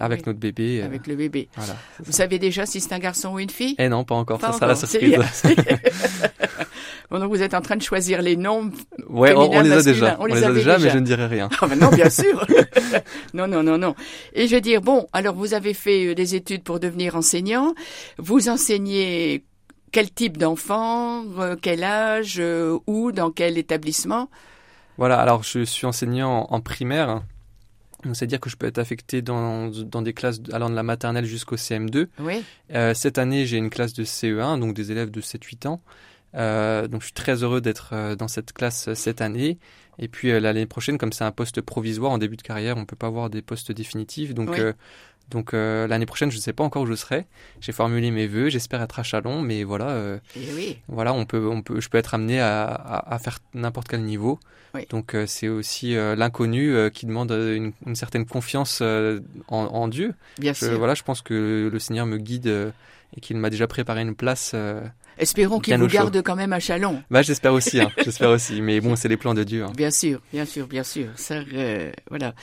avec 0.00 0.20
Oui. 0.20 0.24
notre 0.26 0.38
bébé. 0.38 0.82
avec 0.82 1.06
le 1.06 1.16
bébé. 1.16 1.48
Voilà. 1.56 1.76
Vous 2.00 2.12
ça. 2.12 2.18
savez 2.18 2.38
déjà 2.38 2.66
si 2.66 2.80
c'est 2.80 2.92
un 2.92 2.98
garçon 2.98 3.30
ou 3.34 3.38
une 3.38 3.50
fille? 3.50 3.74
Eh 3.78 3.88
non, 3.88 4.04
pas 4.04 4.14
encore. 4.16 4.38
Pas 4.38 4.52
ça 4.52 4.58
sera 4.58 4.66
la 4.66 4.74
surprise. 4.76 5.18
bon, 7.12 7.20
donc 7.20 7.30
vous 7.30 7.42
êtes 7.42 7.54
en 7.54 7.60
train 7.60 7.76
de 7.76 7.82
choisir 7.82 8.22
les 8.22 8.36
noms. 8.36 8.70
Ouais, 9.08 9.34
on, 9.34 9.60
les 9.60 9.72
a 9.72 9.82
déjà. 9.82 10.16
on 10.18 10.22
On, 10.22 10.26
les 10.26 10.34
les 10.34 10.44
a 10.44 10.52
déjà, 10.52 10.74
déjà. 10.76 10.86
mais 10.86 10.90
je 10.92 10.98
ne 10.98 11.04
dirai 11.04 11.26
rien. 11.26 11.48
Ah 11.60 11.66
ben 11.66 11.78
non, 11.78 11.90
bien 11.90 12.10
sûr. 12.22 12.44
non, 13.34 13.46
non, 13.46 13.62
non, 13.62 13.78
non. 13.78 13.94
Et 14.32 14.48
je 14.48 14.54
veux 14.54 14.60
dire, 14.60 14.80
bon, 14.80 15.06
alors 15.12 15.34
vous 15.34 15.54
avez 15.54 15.74
fait 15.74 16.06
euh, 16.06 16.14
des 16.14 16.34
études 16.34 16.64
pour 16.64 16.80
devenir 16.80 17.14
enseignant. 17.14 17.74
Vous 18.18 18.48
enseignez 18.48 19.44
quel 19.92 20.10
type 20.10 20.38
d'enfant, 20.38 21.24
euh, 21.38 21.54
quel 21.60 21.84
âge, 21.84 22.36
euh, 22.38 22.78
où, 22.86 23.12
dans 23.12 23.30
quel 23.30 23.58
établissement? 23.58 24.30
Voilà. 24.96 25.20
Alors, 25.20 25.42
je 25.42 25.64
suis 25.64 25.86
enseignant 25.86 26.46
en, 26.50 26.60
primaire. 26.60 27.22
C'est-à-dire 28.14 28.40
que 28.40 28.50
je 28.50 28.56
peux 28.56 28.66
être 28.66 28.78
affecté 28.78 29.22
dans, 29.22 29.68
dans 29.68 30.02
des 30.02 30.12
classes 30.12 30.40
allant 30.52 30.70
de 30.70 30.74
la 30.74 30.82
maternelle 30.82 31.24
jusqu'au 31.24 31.56
CM2. 31.56 32.08
Oui. 32.18 32.42
Euh, 32.74 32.94
cette 32.94 33.18
année, 33.18 33.46
j'ai 33.46 33.58
une 33.58 33.70
classe 33.70 33.92
de 33.92 34.02
CE1, 34.02 34.58
donc 34.58 34.74
des 34.74 34.90
élèves 34.90 35.10
de 35.10 35.20
7-8 35.20 35.68
ans. 35.68 35.80
Euh, 36.34 36.88
donc, 36.88 37.00
je 37.02 37.06
suis 37.06 37.14
très 37.14 37.42
heureux 37.42 37.60
d'être 37.60 37.90
euh, 37.92 38.16
dans 38.16 38.28
cette 38.28 38.52
classe 38.52 38.88
euh, 38.88 38.94
cette 38.94 39.20
année. 39.20 39.58
Et 39.98 40.08
puis, 40.08 40.38
l'année 40.40 40.66
prochaine, 40.66 40.96
comme 40.98 41.12
c'est 41.12 41.24
un 41.24 41.32
poste 41.32 41.60
provisoire 41.60 42.12
en 42.12 42.18
début 42.18 42.36
de 42.36 42.42
carrière, 42.42 42.76
on 42.78 42.86
peut 42.86 42.96
pas 42.96 43.08
avoir 43.08 43.28
des 43.28 43.42
postes 43.42 43.72
définitifs. 43.72 44.32
Donc, 44.32 44.50
Oui. 44.52 44.60
euh, 44.60 44.72
donc 45.28 45.52
euh, 45.54 45.86
l'année 45.86 46.06
prochaine, 46.06 46.30
je 46.30 46.36
ne 46.36 46.40
sais 46.42 46.52
pas 46.54 46.64
encore 46.64 46.82
où 46.82 46.86
je 46.86 46.94
serai. 46.94 47.26
J'ai 47.60 47.72
formulé 47.72 48.10
mes 48.10 48.26
vœux. 48.26 48.48
J'espère 48.48 48.80
être 48.82 48.98
à 48.98 49.02
Chalon, 49.02 49.40
mais 49.42 49.64
voilà. 49.64 50.18
oui. 50.36 50.78
voilà, 50.88 51.12
on 51.14 51.24
peut, 51.26 51.46
on 51.46 51.62
peut, 51.62 51.80
je 51.80 51.88
peux 51.88 51.98
être 51.98 52.14
amené 52.14 52.40
à, 52.40 52.64
à, 52.64 53.14
à 53.14 53.18
faire 53.18 53.38
n'importe 53.54 53.88
quel 53.88 54.02
niveau. 54.02 54.40
Oui. 54.74 54.86
Donc 54.90 55.14
c'est 55.26 55.48
aussi 55.48 55.94
l'inconnu 55.94 56.74
qui 56.92 57.06
demande 57.06 57.30
une, 57.30 57.72
une 57.86 57.94
certaine 57.94 58.26
confiance 58.26 58.80
en, 58.82 59.20
en 59.48 59.88
Dieu. 59.88 60.14
Bien 60.38 60.52
Je, 60.54 60.66
sûr. 60.66 60.78
voilà, 60.78 60.94
je 60.94 61.02
pense 61.02 61.22
que 61.22 61.68
le 61.72 61.78
Seigneur 61.78 62.04
me 62.06 62.18
guide 62.18 62.72
et 63.16 63.20
qu'il 63.20 63.36
m'a 63.36 63.48
déjà 63.50 63.66
préparé 63.66 64.00
une 64.02 64.14
place. 64.16 64.54
Espérons 65.22 65.60
qu'il 65.60 65.76
vous 65.78 65.88
chaud. 65.88 65.94
garde 65.94 66.22
quand 66.22 66.34
même 66.36 66.52
à 66.52 66.58
Chalon. 66.60 67.02
Bah 67.10 67.22
j'espère 67.22 67.52
aussi, 67.52 67.80
hein, 67.80 67.90
j'espère 68.04 68.30
aussi. 68.30 68.60
Mais 68.60 68.80
bon, 68.80 68.96
c'est 68.96 69.08
les 69.08 69.16
plans 69.16 69.34
de 69.34 69.44
Dieu. 69.44 69.62
hein. 69.64 69.72
Bien 69.76 69.90
sûr, 69.92 70.20
bien 70.32 70.44
sûr, 70.44 70.66
bien 70.66 70.82
sûr. 70.82 71.06
Ça, 71.16 71.36
euh, 71.54 71.92
voilà. 72.10 72.34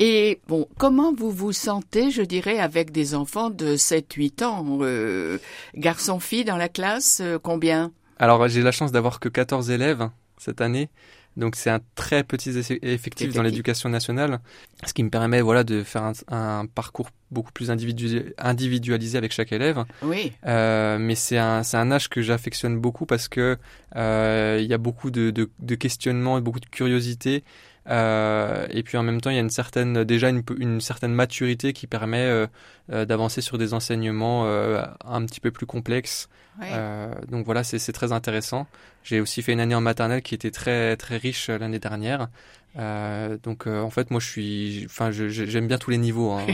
Et 0.00 0.40
bon, 0.48 0.66
comment 0.76 1.12
vous 1.14 1.30
vous 1.30 1.52
sentez, 1.52 2.10
je 2.10 2.22
dirais, 2.22 2.58
avec 2.58 2.90
des 2.90 3.14
enfants 3.14 3.50
de 3.50 3.76
7-8 3.76 4.44
ans 4.44 4.78
euh, 4.82 5.38
Garçons-filles 5.76 6.44
dans 6.44 6.56
la 6.56 6.68
classe, 6.68 7.20
euh, 7.22 7.38
combien? 7.40 7.92
Alors 8.18 8.46
j'ai 8.48 8.62
la 8.62 8.72
chance 8.72 8.90
d'avoir 8.92 9.20
que 9.20 9.28
14 9.28 9.70
élèves 9.70 10.08
cette 10.38 10.60
année. 10.60 10.88
Donc 11.36 11.56
c'est 11.56 11.70
un 11.70 11.80
très 11.96 12.22
petit 12.22 12.50
eff- 12.50 12.78
effectif 12.82 13.26
dans 13.34 13.42
l'éducation 13.42 13.88
nationale, 13.88 14.38
ce 14.86 14.92
qui 14.92 15.02
me 15.02 15.10
permet 15.10 15.40
voilà 15.40 15.64
de 15.64 15.82
faire 15.82 16.02
un, 16.04 16.12
un 16.28 16.66
parcours 16.66 17.10
beaucoup 17.30 17.50
plus 17.52 17.70
individu- 17.70 18.32
individualisé 18.38 19.18
avec 19.18 19.32
chaque 19.32 19.52
élève. 19.52 19.84
Oui, 20.02 20.32
Euh, 20.46 20.98
mais 20.98 21.14
c'est 21.16 21.38
un, 21.38 21.62
c'est 21.64 21.76
un 21.76 21.90
âge 21.90 22.08
que 22.08 22.22
j'affectionne 22.22 22.78
beaucoup 22.78 23.06
parce 23.06 23.26
que 23.28 23.56
euh, 23.96 24.58
il 24.60 24.66
y 24.66 24.74
a 24.74 24.78
beaucoup 24.78 25.10
de, 25.10 25.30
de, 25.30 25.50
de 25.58 25.74
questionnements 25.74 26.38
et 26.38 26.40
beaucoup 26.40 26.60
de 26.60 26.66
curiosité. 26.66 27.42
Euh, 27.88 28.66
et 28.70 28.82
puis 28.82 28.96
en 28.96 29.02
même 29.02 29.20
temps, 29.20 29.30
il 29.30 29.34
y 29.34 29.38
a 29.38 29.42
une 29.42 29.50
certaine, 29.50 30.04
déjà 30.04 30.30
une, 30.30 30.42
une 30.58 30.80
certaine 30.80 31.12
maturité 31.12 31.72
qui 31.72 31.86
permet 31.86 32.24
euh, 32.24 32.46
euh, 32.92 33.04
d'avancer 33.04 33.40
sur 33.40 33.58
des 33.58 33.74
enseignements 33.74 34.46
euh, 34.46 34.82
un 35.04 35.24
petit 35.26 35.40
peu 35.40 35.50
plus 35.50 35.66
complexes. 35.66 36.28
oui. 36.60 36.66
Euh, 36.70 37.12
donc 37.28 37.44
voilà, 37.44 37.64
c'est 37.64 37.92
très 37.92 38.12
intéressant. 38.12 38.66
J'ai 39.02 39.20
aussi 39.20 39.42
fait 39.42 39.52
une 39.52 39.60
année 39.60 39.74
en 39.74 39.80
maternelle 39.80 40.22
qui 40.22 40.34
était 40.34 40.50
très 40.50 40.96
très 40.96 41.16
riche 41.16 41.48
l'année 41.48 41.78
dernière. 41.78 42.28
Euh, 42.76 43.38
donc 43.42 43.66
euh, 43.68 43.80
en 43.80 43.90
fait, 43.90 44.10
moi 44.10 44.18
je 44.20 44.26
suis, 44.26 44.82
enfin 44.86 45.10
j'aime 45.12 45.68
bien 45.68 45.78
tous 45.78 45.90
les 45.90 45.98
niveaux. 45.98 46.32
hein. 46.32 46.44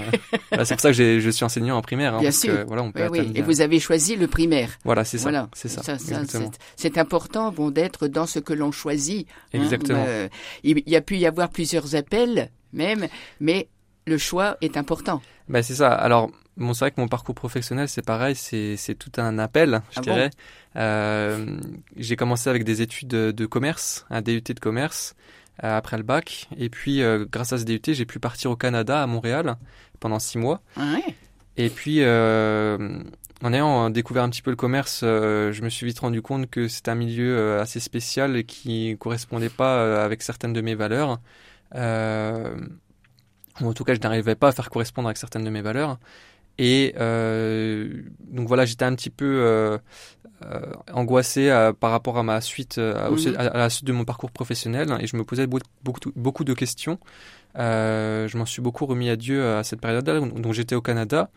Voilà, 0.51 0.65
c'est 0.67 0.75
pour 0.75 0.83
ça 0.83 0.91
que 0.93 1.21
je 1.21 1.31
suis 1.31 1.45
enseignant 1.45 1.77
en 1.79 1.83
primaire. 1.83 2.15
hein, 2.15 2.19
Bien 2.21 2.29
parce 2.29 2.41
sûr. 2.41 2.55
Que, 2.59 2.67
voilà, 2.67 2.83
on 2.83 2.93
peut 2.93 3.03
Oui, 3.05 3.09
oui. 3.11 3.19
atteindre 3.21 3.39
Et 3.39 3.43
vous 3.43 3.61
avez 3.63 3.81
choisi 3.81 4.17
le 4.17 4.27
primaire. 4.27 4.71
Voilà, 4.85 5.05
c'est 5.05 5.17
ça. 5.19 5.23
Voilà. 5.25 5.49
C'est 5.55 5.69
ça. 5.69 5.83
c'est- 6.77 6.99
important 6.99 7.51
bon, 7.53 7.71
d'être 7.71 8.07
dans 8.09 8.27
ce 8.27 8.39
que 8.39 8.53
l'on 8.53 8.71
choisit. 8.73 9.27
hein. 9.55 9.59
Exactement. 9.63 10.05
Euh, 10.07 10.29
il 10.63 10.83
y 10.87 10.97
a 10.97 11.01
pu 11.01 11.17
y 11.17 11.27
avoir 11.27 11.49
plusieurs 11.49 11.95
appels, 11.95 12.51
même, 12.73 13.07
mais 13.41 13.69
le 14.07 14.19
choix 14.19 14.57
est 14.61 14.77
important. 14.77 15.23
Bah, 15.49 15.63
c'est 15.63 15.75
ça. 15.75 15.93
Alors, 15.93 16.31
bon, 16.57 16.75
c'est 16.75 16.81
vrai 16.85 16.91
que 16.91 17.01
mon 17.01 17.09
parcours 17.09 17.35
professionnel, 17.35 17.89
c'est 17.89 18.05
pareil, 18.05 18.35
c'est 18.35 18.77
tout 18.99 19.13
un 19.17 19.39
appel, 19.39 19.81
je 19.91 19.97
Ah 19.99 20.03
bon 20.03 20.13
dirais. 20.13 20.31
Euh, 20.77 21.59
j'ai 21.97 22.17
commencé 22.17 22.49
avec 22.51 22.65
des 22.65 22.83
études 22.83 23.09
de, 23.09 23.31
de 23.31 23.47
commerce, 23.47 24.07
un 24.11 24.21
DUT 24.23 24.43
de 24.43 24.61
commerce, 24.61 25.15
après 25.63 25.97
le 25.97 26.03
bac. 26.03 26.49
Et 26.57 26.69
puis, 26.69 27.03
euh, 27.03 27.27
grâce 27.31 27.53
à 27.53 27.59
ce 27.59 27.65
DUT, 27.65 27.83
j'ai 27.87 28.07
pu 28.07 28.19
partir 28.19 28.51
au 28.51 28.57
Canada, 28.57 29.03
à 29.03 29.07
Montréal, 29.07 29.57
pendant 30.01 30.19
six 30.19 30.39
mois. 30.39 30.63
Ouais. 30.77 31.15
Et 31.57 31.69
puis, 31.69 31.99
euh, 32.01 33.03
en 33.43 33.53
ayant 33.53 33.91
découvert 33.91 34.23
un 34.23 34.31
petit 34.31 34.43
peu 34.43 34.51
le 34.51 34.57
commerce, 34.57 35.01
euh, 35.03 35.53
je 35.53 35.63
me 35.63 35.69
suis 35.69 35.87
vite 35.87 35.99
rendu 35.99 36.23
compte 36.23 36.49
que 36.49 36.69
c'est 36.69 36.89
un 36.89 36.95
milieu 36.95 37.37
euh, 37.37 37.61
assez 37.61 37.81
spécial 37.81 38.37
et 38.37 38.45
qui 38.45 38.97
correspondait 38.99 39.49
pas 39.49 39.79
euh, 39.79 40.05
avec 40.05 40.23
certaines 40.23 40.53
de 40.53 40.61
mes 40.61 40.75
valeurs. 40.75 41.21
Euh, 41.75 42.55
ou 43.61 43.69
en 43.69 43.73
tout 43.73 43.85
cas, 43.85 43.95
je 43.95 44.01
n'arrivais 44.01 44.35
pas 44.35 44.49
à 44.49 44.53
faire 44.53 44.71
correspondre 44.71 45.09
avec 45.09 45.17
certaines 45.17 45.45
de 45.45 45.51
mes 45.51 45.63
valeurs. 45.63 45.99
Et 46.63 46.95
euh, 47.01 47.89
donc 48.31 48.47
voilà, 48.47 48.67
j'étais 48.67 48.85
un 48.85 48.95
petit 48.95 49.09
peu 49.09 49.25
euh, 49.25 49.79
euh, 50.45 50.61
angoissé 50.93 51.49
par 51.81 51.91
rapport 51.91 52.19
à 52.19 52.23
ma 52.23 52.43
suite, 52.43 52.77
Mhm. 52.79 53.37
à, 53.39 53.47
à 53.47 53.59
la 53.59 53.71
suite 53.71 53.87
de 53.87 53.95
mon 53.95 54.05
parcours 54.05 54.31
professionnel, 54.31 54.95
et 55.01 55.07
je 55.07 55.17
me 55.17 55.25
posais 55.25 55.47
beaucoup, 55.47 55.65
beaucoup, 55.83 56.13
beaucoup 56.17 56.45
de 56.45 56.53
questions. 56.53 56.99
Euh, 57.59 58.29
je 58.29 58.37
m'en 58.37 58.45
suis 58.45 58.61
beaucoup 58.61 58.85
remis 58.85 59.09
à 59.09 59.17
Dieu 59.17 59.43
à 59.57 59.65
cette 59.65 59.81
période-là, 59.81 60.21
donc 60.21 60.53
j'étais 60.53 60.75
au 60.75 60.83
Canada. 60.83 61.31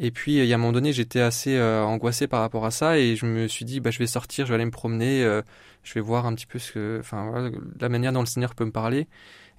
Et 0.00 0.10
puis, 0.10 0.38
il 0.38 0.44
y 0.44 0.52
a 0.52 0.56
un 0.56 0.58
moment 0.58 0.72
donné, 0.72 0.92
j'étais 0.92 1.20
assez 1.20 1.56
euh, 1.56 1.84
angoissé 1.84 2.26
par 2.26 2.40
rapport 2.40 2.66
à 2.66 2.72
ça, 2.72 2.98
et 2.98 3.14
je 3.14 3.26
me 3.26 3.46
suis 3.46 3.64
dit, 3.64 3.78
bah, 3.78 3.92
je 3.92 4.00
vais 4.00 4.08
sortir, 4.08 4.44
je 4.44 4.50
vais 4.50 4.56
aller 4.56 4.64
me 4.64 4.72
promener, 4.72 5.22
euh, 5.22 5.40
je 5.84 5.94
vais 5.94 6.00
voir 6.00 6.26
un 6.26 6.34
petit 6.34 6.46
peu 6.46 6.58
ce 6.58 6.72
que, 6.72 6.96
enfin, 6.98 7.30
voilà, 7.30 7.50
la 7.78 7.88
manière 7.88 8.12
dont 8.12 8.18
le 8.20 8.26
Seigneur 8.26 8.56
peut 8.56 8.64
me 8.64 8.72
parler. 8.72 9.06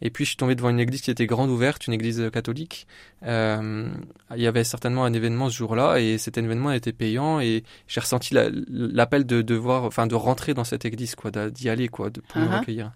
Et 0.01 0.09
puis, 0.09 0.25
je 0.25 0.29
suis 0.31 0.37
tombé 0.37 0.55
devant 0.55 0.69
une 0.69 0.79
église 0.79 1.01
qui 1.01 1.09
était 1.11 1.25
grande 1.25 1.49
ouverte, 1.49 1.87
une 1.87 1.93
église 1.93 2.29
catholique. 2.31 2.85
Euh, 3.23 3.87
il 4.35 4.41
y 4.41 4.47
avait 4.47 4.63
certainement 4.63 5.05
un 5.05 5.13
événement 5.13 5.49
ce 5.49 5.55
jour-là, 5.57 5.97
et 5.99 6.17
cet 6.17 6.37
événement 6.37 6.71
était 6.71 6.91
payant, 6.93 7.39
et 7.39 7.63
j'ai 7.87 8.01
ressenti 8.01 8.33
la- 8.33 8.49
l'appel 8.69 9.25
de 9.25 9.41
devoir, 9.41 9.83
enfin, 9.85 10.05
de 10.07 10.15
rentrer 10.15 10.53
dans 10.53 10.63
cette 10.65 10.85
église, 10.85 11.15
quoi, 11.15 11.31
d'y 11.31 11.69
aller, 11.69 11.87
quoi, 11.87 12.09
de, 12.09 12.19
pour 12.21 12.41
me 12.41 12.47
recueillir. 12.59 12.91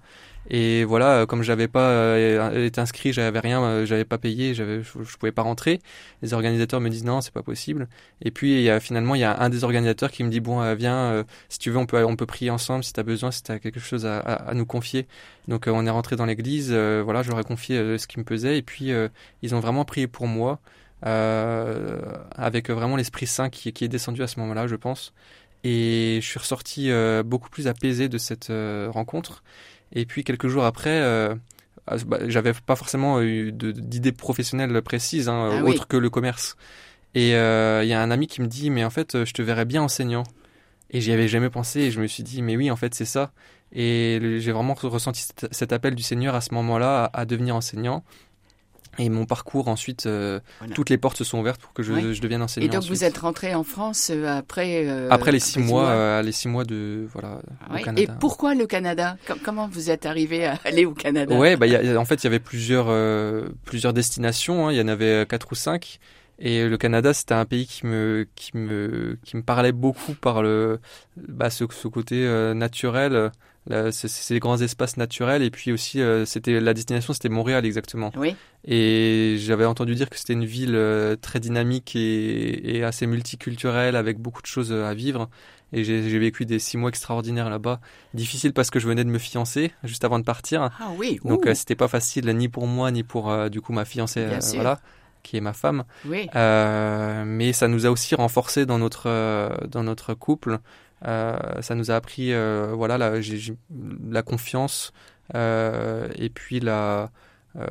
Et 0.50 0.84
voilà, 0.84 1.26
comme 1.28 1.44
j'avais 1.44 1.68
pas 1.68 2.18
été 2.56 2.82
inscrit, 2.82 3.14
j'avais 3.14 3.40
rien, 3.40 3.86
j'avais 3.86 4.06
pas 4.06 4.18
payé, 4.18 4.54
j'avais, 4.54 4.82
je, 4.84 5.18
pouvais 5.18 5.32
pas 5.32 5.44
rentrer. 5.44 5.80
Les 6.22 6.34
organisateurs 6.34 6.82
me 6.82 6.90
disent 6.90 7.06
non, 7.06 7.22
c'est 7.22 7.34
pas 7.34 7.44
possible. 7.44 7.88
Et 8.22 8.32
puis 8.32 8.62
y 8.64 8.70
a, 8.70 8.80
finalement 8.80 9.16
il 9.16 9.22
y 9.22 9.24
a 9.24 9.40
un 9.40 9.50
des 9.50 9.64
organisateurs 9.64 10.12
qui 10.12 10.24
me 10.24 10.30
dit 10.30 10.40
bon 10.40 10.74
viens, 10.74 11.24
si 11.50 11.60
tu 11.60 11.70
veux 11.70 11.78
on 11.78 11.86
peut 11.86 12.04
on 12.04 12.16
peut 12.16 12.26
prier 12.26 12.50
ensemble 12.50 12.84
si 12.84 12.94
tu 12.94 13.00
as 13.00 13.04
besoin, 13.04 13.32
si 13.32 13.44
tu 13.44 13.52
as 13.52 13.60
quelque 13.60 13.80
chose 13.80 14.06
à, 14.06 14.20
à, 14.20 14.54
nous 14.54 14.66
confier. 14.66 15.08
Donc 15.48 15.66
on 15.68 15.86
est 15.86 15.90
rentré 15.90 16.16
dans 16.16 16.26
l'église, 16.26 16.74
voilà, 16.74 17.22
je 17.22 17.30
leur 17.30 17.40
ai 17.40 17.44
confié 17.44 17.98
ce 17.98 18.08
qui 18.08 18.20
me 18.20 18.24
pesait 18.24 18.58
et 18.58 18.62
puis 18.64 18.92
ils 19.42 19.56
ont 19.56 19.60
vraiment 19.60 19.86
prié 19.86 20.08
pour 20.08 20.28
moi. 20.28 20.60
Euh, 21.06 22.02
avec 22.36 22.70
vraiment 22.70 22.98
l'Esprit 22.98 23.26
Saint 23.26 23.50
qui, 23.50 23.72
qui, 23.72 23.86
est 23.86 23.88
descendu 23.88 24.22
à 24.24 24.28
ce 24.28 24.40
moment-là, 24.40 24.68
je 24.68 24.76
pense. 24.76 25.14
Et 25.64 26.20
je 26.22 26.28
suis 26.28 26.40
ressorti 26.40 26.92
euh, 26.92 27.24
beaucoup 27.24 27.50
plus 27.50 27.68
apaisé 27.68 28.10
de 28.10 28.18
cette 28.18 28.50
euh, 28.50 28.90
rencontre. 28.92 29.44
Et 29.94 30.06
puis 30.06 30.24
quelques 30.24 30.48
jours 30.48 30.66
après, 30.66 31.02
ah, 31.88 31.96
bah, 32.06 32.20
j'avais 32.28 32.54
pas 32.54 32.76
forcément 32.76 33.22
eu 33.22 33.52
d'idées 33.52 34.12
professionnelles 34.12 34.82
précises, 34.82 35.30
hein, 35.30 35.50
ah 35.52 35.64
autre 35.64 35.88
que 35.88 35.98
le 35.98 36.10
commerce. 36.10 36.56
Et 37.16 37.30
il 37.30 37.88
y 37.88 37.94
a 37.94 38.02
un 38.02 38.12
ami 38.12 38.28
qui 38.28 38.42
me 38.42 38.48
dit, 38.48 38.70
mais 38.70 38.84
en 38.84 38.90
fait, 38.90 39.24
je 39.26 39.34
te 39.34 39.42
verrais 39.42 39.66
bien 39.66 39.82
enseignant. 39.82 40.24
Et 40.92 41.02
j'y 41.02 41.12
avais 41.12 41.28
jamais 41.28 41.50
pensé 41.50 41.82
et 41.82 41.92
je 41.92 42.02
me 42.02 42.08
suis 42.08 42.24
dit, 42.24 42.42
mais 42.42 42.58
oui, 42.58 42.72
en 42.72 42.76
fait, 42.76 42.96
c'est 42.96 43.06
ça. 43.06 43.32
Et 43.72 44.20
j'ai 44.40 44.52
vraiment 44.52 44.74
ressenti 44.74 45.28
cet 45.52 45.72
appel 45.72 45.94
du 45.94 46.02
Seigneur 46.02 46.34
à 46.34 46.42
ce 46.42 46.54
moment-là 46.56 47.10
à 47.14 47.26
devenir 47.26 47.56
enseignant. 47.56 48.04
Et 48.98 49.08
mon 49.08 49.26
parcours 49.26 49.70
ensuite, 49.70 50.08
euh, 50.08 50.40
toutes 50.74 50.90
les 50.90 50.98
portes 50.98 51.18
se 51.18 51.24
sont 51.24 51.40
ouvertes 51.40 51.62
pour 51.62 51.72
que 51.74 51.84
je, 51.84 52.14
je 52.14 52.22
devienne 52.22 52.42
enseignant. 52.42 52.68
Et 52.68 52.70
donc 52.70 52.84
vous 52.84 53.04
êtes 53.04 53.18
rentré 53.20 53.56
en 53.56 53.64
France 53.64 54.12
euh, 54.14 54.40
après 54.40 54.88
euh, 54.88 55.08
après 55.10 55.32
les 55.32 55.40
six 55.40 55.60
mois, 55.60 56.22
les 56.22 56.32
six 56.32 56.48
mois 56.48 56.66
de 56.66 57.08
voilà 57.14 57.42
Canada. 57.84 58.02
Et 58.02 58.08
pourquoi 58.20 58.56
le 58.56 58.66
Canada? 58.66 59.16
Comment 59.44 59.70
vous 59.70 59.90
êtes 59.90 60.06
arrivé 60.06 60.46
à 60.46 60.60
aller 60.66 60.86
au 60.86 60.94
Canada? 60.94 61.34
Ouais, 61.38 61.56
bah 61.56 61.68
en 61.98 62.06
fait 62.06 62.16
il 62.16 62.24
y 62.26 62.28
avait 62.28 62.40
plusieurs 62.40 62.88
plusieurs 63.64 63.94
destinations. 63.94 64.68
Hein. 64.68 64.74
Il 64.74 64.78
y 64.78 64.82
en 64.82 64.88
avait 64.88 65.26
quatre 65.28 65.52
ou 65.52 65.56
cinq. 65.56 66.00
Et 66.42 66.70
le 66.70 66.78
Canada, 66.78 67.14
c'était 67.14 67.34
un 67.34 67.44
pays 67.44 67.68
qui 67.68 67.86
me 67.86 68.26
qui 68.36 68.56
me 68.56 69.18
qui 69.26 69.36
me 69.36 69.44
parlait 69.44 69.74
beaucoup 69.74 70.14
par 70.14 70.42
le 70.42 70.80
bah, 71.18 71.50
ce, 71.50 71.66
ce 71.70 71.88
côté 71.90 72.26
naturel 72.56 73.32
c'est 73.92 74.34
des 74.34 74.40
grands 74.40 74.60
espaces 74.60 74.98
naturels 74.98 75.44
et 75.44 75.52
puis 75.52 75.72
aussi 75.72 76.02
euh, 76.02 76.26
c'était 76.26 76.60
la 76.60 76.74
destination 76.74 77.14
c'était 77.14 77.30
Montréal 77.30 77.66
exactement. 77.66 78.12
Oui. 78.16 78.36
Et 78.66 79.36
j'avais 79.40 79.66
entendu 79.66 79.96
dire 79.96 80.10
que 80.10 80.18
c'était 80.18 80.34
une 80.34 80.46
ville 80.46 80.76
euh, 80.76 81.16
très 81.16 81.40
dynamique 81.40 81.96
et, 81.96 82.78
et, 82.78 82.84
assez 82.84 83.08
multiculturelle 83.08 83.96
avec 83.96 84.20
beaucoup 84.20 84.42
de 84.42 84.48
choses 84.48 84.72
euh, 84.72 84.86
à 84.86 84.94
vivre. 84.94 85.30
Et 85.72 85.84
j'ai 85.84 86.18
vécu 86.18 86.46
des 86.46 86.58
six 86.58 86.78
mois 86.78 86.90
extraordinaires 86.90 87.48
là-bas. 87.48 87.80
Difficile 88.16 88.54
parce 88.54 88.72
que 88.72 88.80
je 88.80 88.88
venais 88.88 89.04
de 89.04 89.10
me 89.10 89.20
fiancer 89.20 89.72
juste 89.84 90.04
avant 90.04 90.18
de 90.18 90.24
partir. 90.24 90.72
Ah 90.80 90.90
oui. 90.98 91.20
Donc 91.24 91.48
c'était 91.54 91.76
pas 91.76 91.88
facile 91.88 92.28
ni 92.36 92.50
pour 92.50 92.66
moi 92.66 92.90
ni 92.90 93.04
pour 93.04 93.50
du 93.52 93.62
coup 93.62 93.72
ma 93.72 93.86
fiancée 93.86 94.26
voilà 94.56 94.80
qui 95.22 95.38
est 95.38 95.42
ma 95.42 95.54
femme. 95.54 95.84
Oui. 96.06 96.28
mais 96.34 97.54
ça 97.54 97.68
nous 97.68 97.86
a 97.86 97.92
aussi 97.92 98.16
renforcé 98.16 98.66
dans 98.66 98.80
notre 98.80 99.68
dans 99.68 99.84
notre 99.84 100.16
couple. 100.16 100.60
Euh, 101.08 101.62
ça 101.62 101.76
nous 101.76 101.92
a 101.92 101.96
appris 101.96 102.34
euh, 102.34 102.74
voilà 102.76 102.98
la, 102.98 103.14
la 104.10 104.22
confiance 104.22 104.92
euh, 105.34 106.10
et 106.16 106.30
puis 106.30 106.60
la 106.60 107.10
euh, 107.56 107.66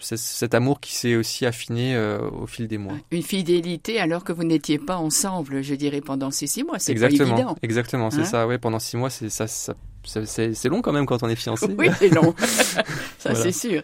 cet 0.00 0.54
amour 0.54 0.80
qui 0.80 0.94
s'est 0.94 1.16
aussi 1.16 1.44
affiné 1.46 1.96
euh, 1.96 2.20
au 2.30 2.46
fil 2.46 2.68
des 2.68 2.78
mois. 2.78 2.94
Une 3.10 3.22
fidélité 3.22 3.98
alors 4.00 4.22
que 4.22 4.32
vous 4.32 4.44
n'étiez 4.44 4.78
pas 4.78 4.96
ensemble, 4.96 5.62
je 5.62 5.74
dirais, 5.74 6.00
pendant 6.00 6.30
ces 6.30 6.46
six 6.46 6.62
mois. 6.62 6.78
C'est 6.78 6.92
exactement, 6.92 7.30
pas 7.30 7.40
évident. 7.40 7.56
Exactement, 7.62 8.10
c'est 8.10 8.20
hein 8.20 8.24
ça. 8.24 8.46
Ouais, 8.46 8.58
pendant 8.58 8.78
six 8.78 8.96
mois, 8.96 9.10
c'est 9.10 9.30
ça, 9.30 9.46
ça 9.46 9.74
c'est 10.04 10.68
long 10.68 10.82
quand 10.82 10.92
même 10.92 11.06
quand 11.06 11.22
on 11.22 11.28
est 11.28 11.36
fiancé. 11.36 11.66
Oui, 11.78 11.88
c'est 11.98 12.08
long. 12.08 12.34
ça, 13.18 13.34
c'est 13.34 13.52
sûr. 13.52 13.82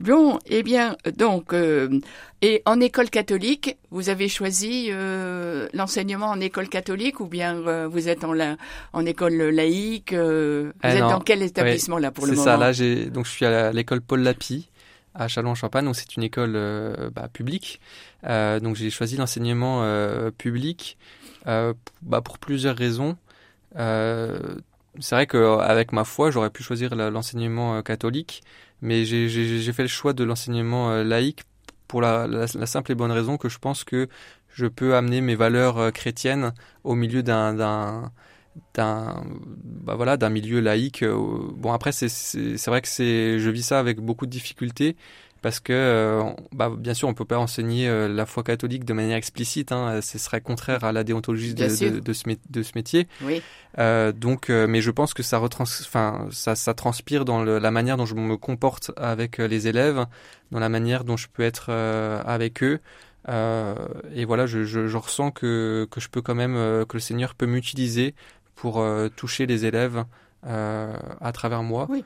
Bon, 0.00 0.38
eh 0.46 0.62
bien, 0.62 0.96
donc, 1.16 1.52
euh, 1.52 2.00
et 2.40 2.62
en 2.64 2.80
école 2.80 3.10
catholique, 3.10 3.76
vous 3.90 4.08
avez 4.08 4.28
choisi 4.28 4.88
euh, 4.90 5.68
l'enseignement 5.74 6.28
en 6.28 6.40
école 6.40 6.68
catholique 6.68 7.20
ou 7.20 7.26
bien 7.26 7.56
euh, 7.56 7.86
vous 7.86 8.08
êtes 8.08 8.24
en, 8.24 8.32
la, 8.32 8.56
en 8.94 9.04
école 9.04 9.34
laïque 9.34 10.14
Vous 10.14 10.70
ah 10.82 10.94
êtes 10.94 11.00
dans 11.00 11.20
quel 11.20 11.42
établissement 11.42 11.98
là 11.98 12.10
pour 12.10 12.24
le 12.24 12.32
moment 12.32 12.42
C'est 12.42 12.50
ça. 12.50 12.56
Là, 12.56 12.72
j'ai 12.72 13.06
donc 13.06 13.26
je 13.26 13.30
suis 13.30 13.44
à 13.44 13.72
l'école 13.72 14.00
Paul 14.00 14.20
Lapie 14.20 14.70
à 15.14 15.28
Châlons-en-Champagne. 15.28 15.84
Donc 15.84 15.96
c'est 15.96 16.16
une 16.16 16.22
école 16.22 16.52
bah, 17.14 17.28
publique. 17.30 17.80
donc 18.24 18.76
j'ai 18.76 18.88
choisi 18.90 19.18
l'enseignement 19.18 19.84
public 20.38 20.96
bah, 21.44 22.20
pour 22.24 22.38
plusieurs 22.38 22.76
raisons. 22.76 23.16
Euh, 23.76 24.56
c'est 24.98 25.14
vrai 25.14 25.26
qu'avec 25.26 25.92
ma 25.92 26.04
foi, 26.04 26.30
j'aurais 26.30 26.50
pu 26.50 26.62
choisir 26.62 26.94
l'enseignement 26.94 27.76
euh, 27.76 27.82
catholique, 27.82 28.42
mais 28.82 29.04
j'ai 29.04 29.72
fait 29.72 29.82
le 29.82 29.88
choix 29.88 30.12
de 30.12 30.24
l'enseignement 30.24 30.90
euh, 30.90 31.04
laïque 31.04 31.44
pour 31.86 32.00
la, 32.00 32.46
simple 32.66 32.92
et 32.92 32.94
bonne 32.94 33.12
raison 33.12 33.36
que 33.36 33.48
je 33.48 33.58
pense 33.58 33.84
que 33.84 34.08
je 34.48 34.66
peux 34.66 34.96
amener 34.96 35.20
mes 35.20 35.36
valeurs 35.36 35.78
euh, 35.78 35.90
chrétiennes 35.90 36.52
au 36.84 36.94
milieu 36.94 37.22
d'un 37.22 37.54
d'un 37.54 38.12
bah 38.74 39.94
voilà 39.94 40.16
d'un 40.16 40.28
milieu 40.28 40.60
laïque 40.60 41.04
bon 41.04 41.72
après 41.72 41.92
c'est 41.92 42.66
vrai 42.66 42.82
que 42.82 42.88
je 42.88 43.50
vis 43.50 43.62
ça 43.62 43.78
avec 43.78 44.00
beaucoup 44.00 44.26
de 44.26 44.30
difficultés 44.30 44.96
parce 45.42 45.60
que 45.60 45.72
euh, 45.72 46.22
bah, 46.52 46.70
bien 46.76 46.94
sûr 46.94 47.08
on 47.08 47.14
peut 47.14 47.24
pas 47.24 47.38
enseigner 47.38 47.88
euh, 47.88 48.08
la 48.08 48.26
foi 48.26 48.42
catholique 48.42 48.84
de 48.84 48.92
manière 48.92 49.16
explicite 49.16 49.72
hein, 49.72 50.00
ce 50.02 50.18
serait 50.18 50.40
contraire 50.40 50.84
à 50.84 50.92
la 50.92 51.04
déontologie 51.04 51.54
de, 51.54 51.64
de, 51.64 52.00
de, 52.00 52.12
ce, 52.12 52.24
de, 52.50 52.62
ce, 52.62 52.72
métier. 52.74 53.08
Oui. 53.22 53.42
euh, 53.78 54.12
donc 54.12 54.50
euh, 54.50 54.66
mais 54.66 54.80
je 54.80 54.90
pense 54.90 55.14
que 55.14 55.22
ça 55.22 55.38
retrans 55.38 55.64
enfin 55.64 56.26
ça, 56.30 56.54
ça 56.54 56.74
transpire 56.74 57.24
dans 57.24 57.42
le, 57.42 57.58
la 57.58 57.70
manière 57.70 57.96
dont 57.96 58.06
je 58.06 58.14
me 58.14 58.36
comporte 58.36 58.90
avec 58.96 59.38
les 59.38 59.68
élèves 59.68 60.06
dans 60.50 60.60
la 60.60 60.68
manière 60.68 61.04
dont 61.04 61.16
je 61.16 61.28
peux 61.32 61.42
être 61.42 61.70
avec 61.70 62.62
eux. 62.62 62.80
Et 63.28 64.24
voilà 64.24 64.46
je, 64.46 64.64
je, 64.64 64.88
je, 64.88 64.96
ressens 64.96 65.30
que, 65.30 65.86
que 65.90 66.00
je 66.00 66.08
peux 66.08 66.22
quand 66.22 66.34
même 66.34 66.54
que 66.86 66.94
le 66.94 67.00
Seigneur 67.00 67.34
peut 67.34 67.46
m'utiliser 67.46 68.14
pour 68.56 68.84
toucher 69.16 69.46
les 69.46 69.64
élèves 69.64 70.04
à 70.42 71.32
travers 71.32 71.62
moi. 71.62 71.86
Oui 71.88 72.04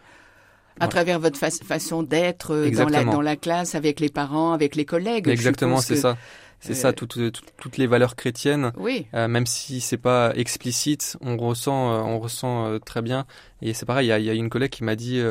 à 0.81 0.88
travers 0.88 1.21
votre 1.21 1.38
façon 1.38 2.02
d'être 2.02 2.52
euh, 2.52 2.71
dans 2.71 2.88
la, 2.88 3.04
dans 3.04 3.21
la 3.21 3.37
classe, 3.37 3.75
avec 3.75 4.00
les 4.00 4.09
parents, 4.09 4.52
avec 4.52 4.76
les 4.76 4.85
collègues. 4.85 5.28
Exactement, 5.28 5.78
c'est 5.78 5.97
ça. 5.97 6.16
C'est 6.61 6.75
ça, 6.75 6.88
euh, 6.88 6.93
toutes, 6.93 7.19
toutes, 7.59 7.76
les 7.76 7.87
valeurs 7.87 8.16
chrétiennes. 8.16 8.73
Oui. 8.78 9.07
Euh, 9.12 9.28
même 9.28 9.45
si 9.45 9.83
c'est 9.83 9.99
pas 9.99 10.33
explicite, 10.35 11.19
on 11.21 11.37
ressent, 11.37 12.07
on 12.07 12.19
ressent 12.19 12.78
très 12.87 13.02
bien. 13.02 13.26
Et 13.61 13.75
c'est 13.75 13.85
pareil, 13.85 14.07
il 14.07 14.09
y 14.09 14.12
a, 14.12 14.19
y 14.19 14.31
a, 14.31 14.33
une 14.33 14.49
collègue 14.49 14.71
qui 14.71 14.83
m'a 14.83 14.97
dit, 14.97 15.23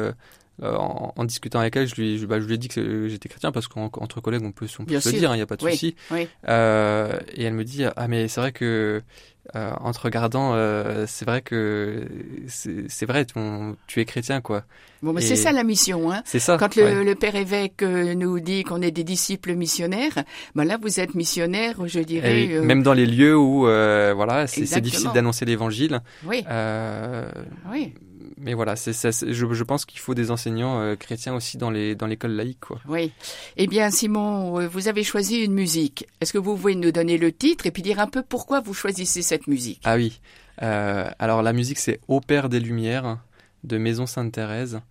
en, 0.61 1.13
en, 1.15 1.23
discutant 1.25 1.59
avec 1.59 1.75
elle, 1.75 1.87
je 1.87 1.95
lui, 1.95 2.17
je, 2.17 2.25
bah, 2.25 2.39
je 2.39 2.45
lui 2.45 2.55
ai 2.55 2.57
dit 2.57 2.67
que 2.67 3.07
j'étais 3.07 3.29
chrétien 3.29 3.51
parce 3.51 3.67
qu'entre 3.67 4.21
collègues, 4.21 4.43
on 4.43 4.51
peut, 4.51 4.67
on 4.79 4.85
peut 4.85 4.99
se 4.99 5.09
le 5.09 5.19
dire, 5.19 5.33
il 5.33 5.37
n'y 5.37 5.41
a 5.41 5.47
pas 5.47 5.55
de 5.55 5.69
souci. 5.69 5.95
Oui. 6.11 6.27
et 6.47 7.43
elle 7.43 7.53
me 7.53 7.63
dit, 7.63 7.83
ah 7.95 8.07
mais 8.07 8.27
c'est 8.27 8.39
vrai 8.39 8.51
que 8.51 9.01
euh, 9.55 9.71
en 9.81 9.91
te 9.91 9.99
regardant, 9.99 10.53
euh, 10.53 11.03
c'est 11.05 11.25
vrai 11.25 11.41
que 11.41 12.07
c'est 12.47 13.05
vrai, 13.05 13.25
ton, 13.25 13.75
tu 13.87 13.99
es 13.99 14.05
chrétien, 14.05 14.39
quoi. 14.39 14.63
Bon, 15.01 15.11
mais 15.11 15.19
c'est 15.19 15.35
ça 15.35 15.51
la 15.51 15.65
mission, 15.65 16.13
hein. 16.13 16.21
C'est 16.23 16.39
ça. 16.39 16.57
Quand 16.57 16.77
le, 16.77 17.03
le 17.03 17.15
père 17.15 17.35
évêque 17.35 17.81
euh, 17.81 18.15
nous 18.15 18.39
dit 18.39 18.63
qu'on 18.63 18.81
est 18.81 18.91
des 18.91 19.03
disciples 19.03 19.53
missionnaires, 19.53 20.23
ben 20.55 20.63
là 20.63 20.77
vous 20.81 21.01
êtes 21.01 21.13
missionnaire, 21.13 21.75
je 21.85 21.99
dirais. 21.99 22.47
Euh, 22.53 22.63
même 22.63 22.83
dans 22.83 22.93
les 22.93 23.05
lieux 23.05 23.35
où, 23.35 23.67
euh, 23.67 24.13
voilà, 24.15 24.47
c'est 24.47 24.79
difficile 24.79 25.11
d'annoncer 25.13 25.43
l'évangile. 25.43 25.99
Oui. 26.25 26.45
oui 27.69 27.93
mais 28.37 28.53
voilà, 28.53 28.75
c'est, 28.75 28.93
je, 28.93 29.53
je, 29.53 29.63
pense 29.63 29.85
qu'il 29.85 29.99
faut 29.99 30.13
des 30.13 30.31
enseignants 30.31 30.79
euh, 30.79 30.95
chrétiens 30.95 31.35
aussi 31.35 31.57
dans 31.57 31.69
les 31.69 31.95
dans 31.95 32.07
l'école 32.07 32.31
laïque, 32.31 32.59
quoi. 32.61 32.79
Oui. 32.87 33.11
Eh 33.57 33.67
bien, 33.67 33.89
Simon, 33.91 34.59
euh, 34.59 34.67
vous 34.67 34.87
avez 34.87 35.03
choisi 35.03 35.43
une 35.43 35.53
musique. 35.53 36.07
Est-ce 36.21 36.33
que 36.33 36.37
vous 36.37 36.55
pouvez 36.55 36.75
nous 36.75 36.91
donner 36.91 37.17
le 37.17 37.31
titre 37.31 37.65
et 37.65 37.71
puis 37.71 37.83
dire 37.83 37.99
un 37.99 38.07
peu 38.07 38.23
pourquoi 38.23 38.59
vous 38.61 38.73
choisissez 38.73 39.21
cette 39.21 39.47
musique? 39.47 39.81
Ah 39.83 39.95
oui. 39.95 40.19
Euh, 40.61 41.09
alors 41.19 41.41
la 41.41 41.53
musique, 41.53 41.79
c'est 41.79 41.99
Au 42.07 42.21
Père 42.21 42.49
des 42.49 42.59
Lumières 42.59 43.19
de 43.63 43.77
Maison 43.77 44.05
Sainte-Thérèse. 44.05 44.81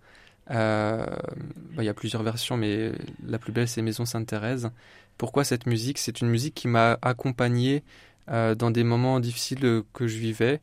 Euh, 0.51 1.05
bah, 1.05 1.83
il 1.83 1.85
y 1.85 1.89
a 1.89 1.93
plusieurs 1.93 2.23
versions, 2.23 2.57
mais 2.57 2.91
la 3.25 3.39
plus 3.39 3.51
belle, 3.51 3.67
c'est 3.67 3.81
Maison 3.81 4.05
Sainte-Thérèse. 4.05 4.69
Pourquoi 5.17 5.43
cette 5.43 5.65
musique? 5.65 5.97
C'est 5.97 6.21
une 6.21 6.27
musique 6.27 6.55
qui 6.55 6.67
m'a 6.67 6.97
accompagné 7.01 7.83
dans 8.27 8.71
des 8.71 8.85
moments 8.85 9.19
difficiles 9.19 9.83
que 9.93 10.07
je 10.07 10.17
vivais 10.17 10.61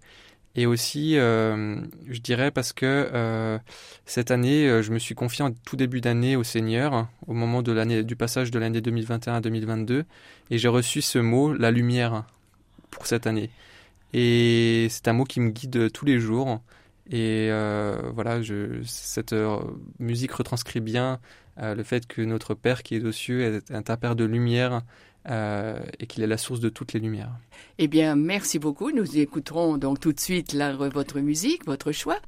et 0.57 0.66
aussi, 0.66 1.16
euh, 1.16 1.80
je 2.09 2.21
dirais 2.21 2.50
parce 2.50 2.73
que 2.73 2.87
euh, 2.87 3.59
cette 4.04 4.33
année, 4.33 4.69
euh, 4.69 4.83
je 4.83 4.90
me 4.90 4.99
suis 4.99 5.14
confié 5.14 5.45
en 5.45 5.52
tout 5.52 5.76
début 5.76 6.00
d'année 6.00 6.35
au 6.35 6.42
Seigneur, 6.42 7.07
au 7.28 7.35
moment 7.35 7.62
du 7.62 8.16
passage 8.16 8.50
de 8.50 8.59
l'année 8.59 8.80
2021 8.80 9.35
à 9.35 9.40
2022, 9.40 10.04
et 10.50 10.59
j'ai 10.59 10.69
reçu 10.69 11.02
ce 11.02 11.21
mot, 11.21 11.52
la 11.52 11.71
lumière, 11.71 12.25
pour 12.90 13.07
cette 13.07 13.28
année. 13.28 13.50
Et 14.12 14.88
c'est 14.90 15.07
un 15.07 15.12
mot 15.12 15.25
qui 15.25 15.38
me 15.38 15.50
guide 15.50 15.92
tous 15.92 16.04
les 16.04 16.19
jours. 16.19 16.61
Et 17.12 17.49
voilà, 18.12 18.40
cette 18.85 19.35
musique 20.00 20.33
retranscrit 20.33 20.80
bien 20.80 21.21
le 21.57 21.83
fait 21.85 22.07
que 22.07 22.23
notre 22.23 22.54
Père 22.54 22.83
qui 22.83 22.97
est 22.97 23.04
aux 23.04 23.12
cieux 23.12 23.62
est 23.71 23.90
un 23.90 23.97
Père 23.97 24.16
de 24.16 24.25
lumière 24.25 24.83
euh, 25.29 25.81
et 25.99 26.07
qu'il 26.07 26.23
est 26.23 26.27
la 26.27 26.39
source 26.39 26.61
de 26.61 26.69
toutes 26.69 26.93
les 26.93 27.00
lumières. 27.00 27.33
Eh 27.79 27.89
bien, 27.89 28.17
merci 28.17 28.59
beaucoup. 28.59 28.91
Nous 28.91 29.19
écouterons 29.19 29.77
donc 29.77 30.00
tout 30.00 30.12
de 30.12 30.21
suite 30.21 30.55
votre 30.55 31.21
musique, 31.21 31.67
votre 31.67 31.93
choix. 31.93 32.19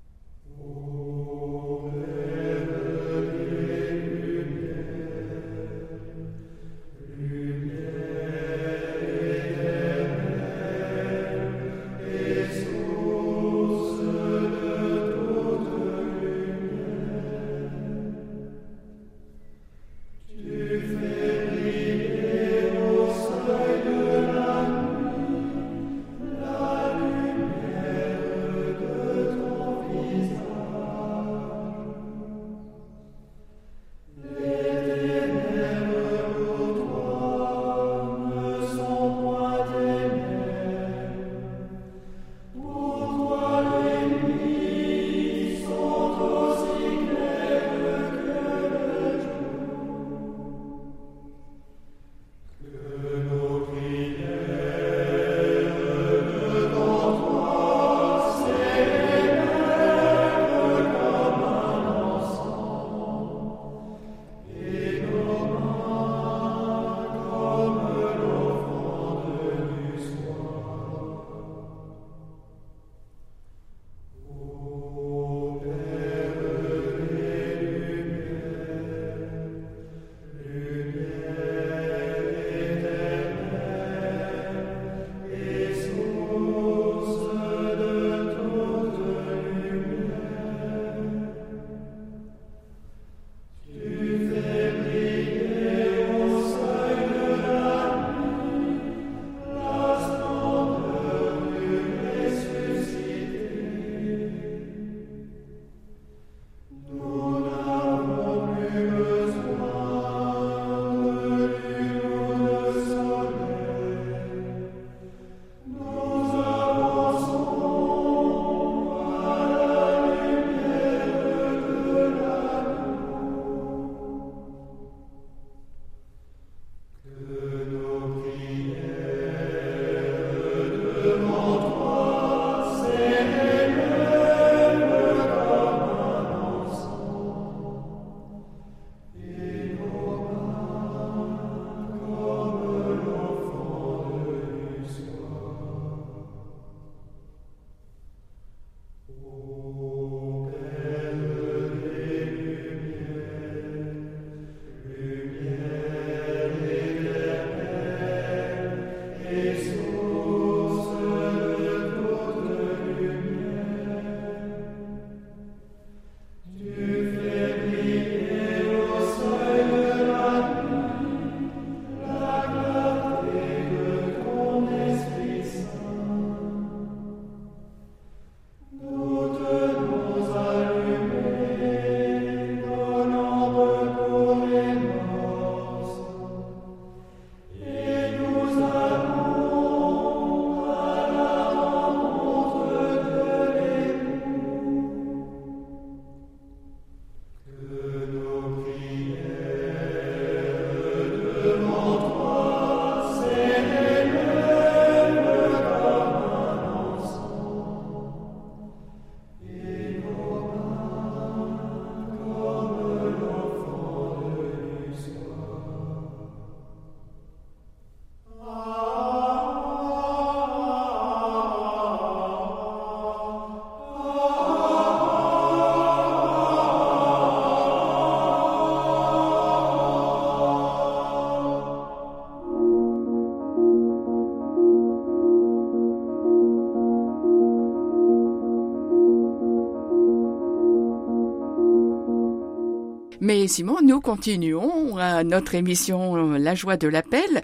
Mais 243.33 243.49
Simon, 243.49 243.79
nous 243.83 244.03
continuons 244.03 244.99
à 244.99 245.25
notre 245.25 245.55
émission 245.55 246.33
La 246.33 246.55
joie 246.55 246.77
de 246.77 246.87
l'appel. 246.87 247.43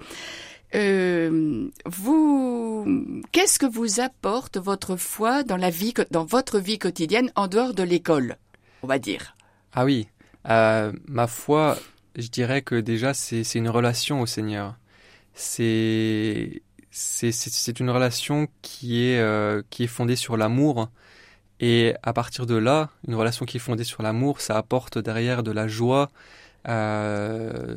Euh, 0.74 1.70
vous, 1.86 3.22
qu'est-ce 3.32 3.58
que 3.58 3.64
vous 3.64 3.98
apporte 3.98 4.58
votre 4.58 4.96
foi 4.96 5.44
dans 5.44 5.56
la 5.56 5.70
vie, 5.70 5.94
dans 6.10 6.26
votre 6.26 6.58
vie 6.58 6.78
quotidienne 6.78 7.32
en 7.36 7.48
dehors 7.48 7.72
de 7.72 7.82
l'école, 7.82 8.36
on 8.82 8.86
va 8.86 8.98
dire? 8.98 9.34
Ah 9.72 9.86
oui, 9.86 10.08
euh, 10.50 10.92
ma 11.06 11.26
foi, 11.26 11.78
je 12.16 12.28
dirais 12.28 12.60
que 12.60 12.74
déjà 12.74 13.14
c'est 13.14 13.54
une 13.54 13.70
relation 13.70 14.20
au 14.20 14.26
Seigneur. 14.26 14.76
C'est 15.32 16.60
c'est 16.90 17.80
une 17.80 17.88
relation 17.88 18.46
qui 18.60 19.06
est 19.06 19.20
euh, 19.20 19.62
qui 19.70 19.84
est 19.84 19.86
fondée 19.86 20.16
sur 20.16 20.36
l'amour 20.36 20.90
et 21.60 21.94
à 22.02 22.12
partir 22.12 22.46
de 22.46 22.54
là, 22.54 22.90
une 23.06 23.14
relation 23.14 23.46
qui 23.46 23.56
est 23.56 23.60
fondée 23.60 23.84
sur 23.84 24.02
l'amour, 24.02 24.40
ça 24.40 24.56
apporte 24.56 24.98
derrière 24.98 25.42
de 25.42 25.50
la 25.50 25.68
joie, 25.68 26.10
euh, 26.68 27.76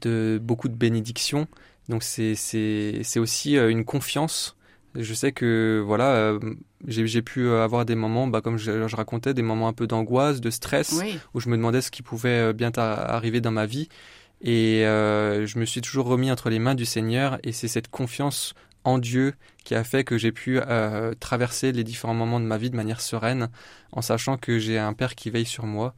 de 0.00 0.38
beaucoup 0.42 0.68
de 0.68 0.74
bénédictions. 0.74 1.46
Donc 1.88 2.02
c'est 2.02 2.34
c'est 2.34 3.18
aussi 3.18 3.56
euh, 3.56 3.70
une 3.70 3.84
confiance. 3.84 4.56
Je 4.94 5.12
sais 5.12 5.32
que 5.32 5.82
voilà, 5.84 6.12
euh, 6.12 6.38
j'ai 6.86 7.22
pu 7.22 7.50
avoir 7.50 7.84
des 7.84 7.96
moments, 7.96 8.28
bah, 8.28 8.40
comme 8.40 8.58
je, 8.58 8.86
je, 8.86 8.96
racontais, 8.96 9.34
des 9.34 9.42
moments 9.42 9.66
un 9.66 9.72
peu 9.72 9.88
d'angoisse, 9.88 10.40
de 10.40 10.50
stress, 10.50 11.02
où 11.34 11.40
je 11.40 11.48
me 11.48 11.56
demandais 11.56 11.80
ce 11.80 11.90
qui 11.90 12.02
pouvait 12.02 12.52
bien 12.52 12.70
arriver 12.76 13.40
dans 13.40 13.50
ma 13.50 13.66
vie. 13.66 13.88
Et 14.44 14.84
euh, 14.84 15.46
je 15.46 15.58
me 15.58 15.64
suis 15.64 15.80
toujours 15.80 16.06
remis 16.06 16.30
entre 16.30 16.50
les 16.50 16.58
mains 16.58 16.74
du 16.74 16.84
Seigneur 16.84 17.38
et 17.42 17.52
c'est 17.52 17.66
cette 17.66 17.88
confiance 17.88 18.54
en 18.84 18.98
Dieu 18.98 19.34
qui 19.64 19.74
a 19.74 19.84
fait 19.84 20.04
que 20.04 20.18
j'ai 20.18 20.32
pu 20.32 20.60
euh, 20.60 21.14
traverser 21.18 21.72
les 21.72 21.84
différents 21.84 22.14
moments 22.14 22.40
de 22.40 22.44
ma 22.44 22.58
vie 22.58 22.70
de 22.70 22.76
manière 22.76 23.00
sereine, 23.00 23.48
en 23.92 24.02
sachant 24.02 24.36
que 24.36 24.58
j'ai 24.58 24.78
un 24.78 24.92
Père 24.92 25.14
qui 25.14 25.30
veille 25.30 25.46
sur 25.46 25.64
moi. 25.64 25.94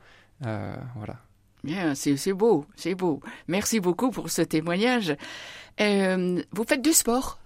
Euh, 0.46 0.74
voilà. 0.96 1.16
Bien, 1.64 1.94
c'est 1.94 2.32
beau, 2.32 2.64
c'est 2.76 2.94
beau. 2.94 3.20
Merci 3.48 3.80
beaucoup 3.80 4.10
pour 4.10 4.30
ce 4.30 4.42
témoignage. 4.42 5.16
Euh, 5.80 6.40
vous 6.52 6.64
faites 6.64 6.82
du 6.82 6.92
sport? 6.92 7.40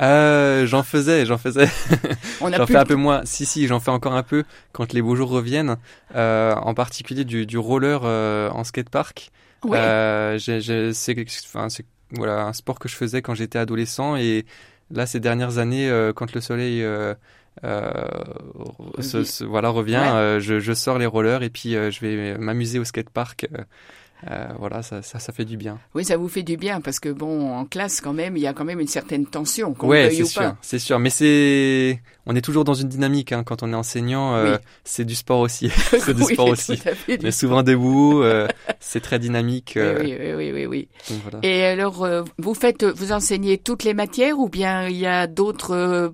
Euh, 0.00 0.64
j'en 0.66 0.84
faisais, 0.84 1.26
j'en 1.26 1.38
faisais. 1.38 1.66
j'en 2.40 2.66
fais 2.66 2.76
un 2.76 2.84
peu 2.84 2.94
moins. 2.94 3.22
Si, 3.24 3.46
si, 3.46 3.66
j'en 3.66 3.80
fais 3.80 3.90
encore 3.90 4.14
un 4.14 4.22
peu 4.22 4.44
quand 4.72 4.92
les 4.92 5.02
beaux 5.02 5.16
jours 5.16 5.30
reviennent. 5.30 5.76
Euh, 6.14 6.54
en 6.54 6.74
particulier 6.74 7.24
du, 7.24 7.46
du 7.46 7.58
roller 7.58 8.02
euh, 8.04 8.48
en 8.50 8.62
skatepark. 8.62 9.30
Ouais. 9.64 9.78
Euh, 9.78 10.38
c'est, 10.38 11.16
enfin, 11.46 11.68
c'est 11.68 11.84
voilà 12.12 12.44
un 12.44 12.52
sport 12.52 12.78
que 12.78 12.88
je 12.88 12.96
faisais 12.96 13.22
quand 13.22 13.34
j'étais 13.34 13.58
adolescent. 13.58 14.16
Et 14.16 14.44
là 14.90 15.06
ces 15.06 15.20
dernières 15.20 15.58
années 15.58 15.88
euh, 15.88 16.12
quand 16.12 16.32
le 16.32 16.40
soleil 16.40 16.82
euh, 16.82 17.14
euh 17.64 17.92
voilà 19.46 19.68
revient 19.70 20.38
je, 20.40 20.60
je, 20.60 20.72
sors 20.72 20.98
les 20.98 21.06
rollers 21.06 21.42
et 21.42 21.50
puis 21.50 21.72
je 21.72 22.00
vais 22.00 22.38
m'amuser 22.38 22.78
au 22.78 22.84
skatepark 22.84 23.48
euh, 24.26 24.48
voilà, 24.58 24.82
ça, 24.82 25.00
ça, 25.02 25.20
ça, 25.20 25.32
fait 25.32 25.44
du 25.44 25.56
bien. 25.56 25.78
Oui, 25.94 26.04
ça 26.04 26.16
vous 26.16 26.28
fait 26.28 26.42
du 26.42 26.56
bien 26.56 26.80
parce 26.80 26.98
que 26.98 27.08
bon, 27.08 27.52
en 27.52 27.64
classe 27.64 28.00
quand 28.00 28.12
même, 28.12 28.36
il 28.36 28.42
y 28.42 28.48
a 28.48 28.52
quand 28.52 28.64
même 28.64 28.80
une 28.80 28.88
certaine 28.88 29.26
tension. 29.26 29.74
Oui, 29.82 29.98
c'est 30.10 30.24
sûr, 30.24 30.56
c'est 30.60 30.78
sûr. 30.80 30.98
Mais 30.98 31.10
c'est, 31.10 32.00
on 32.26 32.34
est 32.34 32.40
toujours 32.40 32.64
dans 32.64 32.74
une 32.74 32.88
dynamique 32.88 33.30
hein. 33.30 33.44
quand 33.44 33.62
on 33.62 33.72
est 33.72 33.76
enseignant. 33.76 34.34
Euh, 34.34 34.58
c'est 34.82 35.04
du 35.04 35.14
sport 35.14 35.38
aussi, 35.38 35.70
c'est 36.00 36.14
du 36.14 36.24
sport 36.24 36.48
aussi. 36.48 36.82
Mais 37.22 37.30
souvent 37.30 37.62
debout, 37.62 38.22
euh, 38.22 38.48
c'est 38.80 39.00
très 39.00 39.20
dynamique. 39.20 39.74
Oui, 39.76 40.16
oui, 40.36 40.50
oui, 40.52 40.66
oui. 40.66 40.88
voilà. 41.22 41.38
Et 41.44 41.64
alors, 41.64 42.06
vous 42.38 42.54
faites, 42.54 42.84
vous 42.84 43.12
enseignez 43.12 43.56
toutes 43.56 43.84
les 43.84 43.94
matières 43.94 44.40
ou 44.40 44.48
bien 44.48 44.88
il 44.88 44.96
y 44.96 45.06
a 45.06 45.28
d'autres 45.28 46.10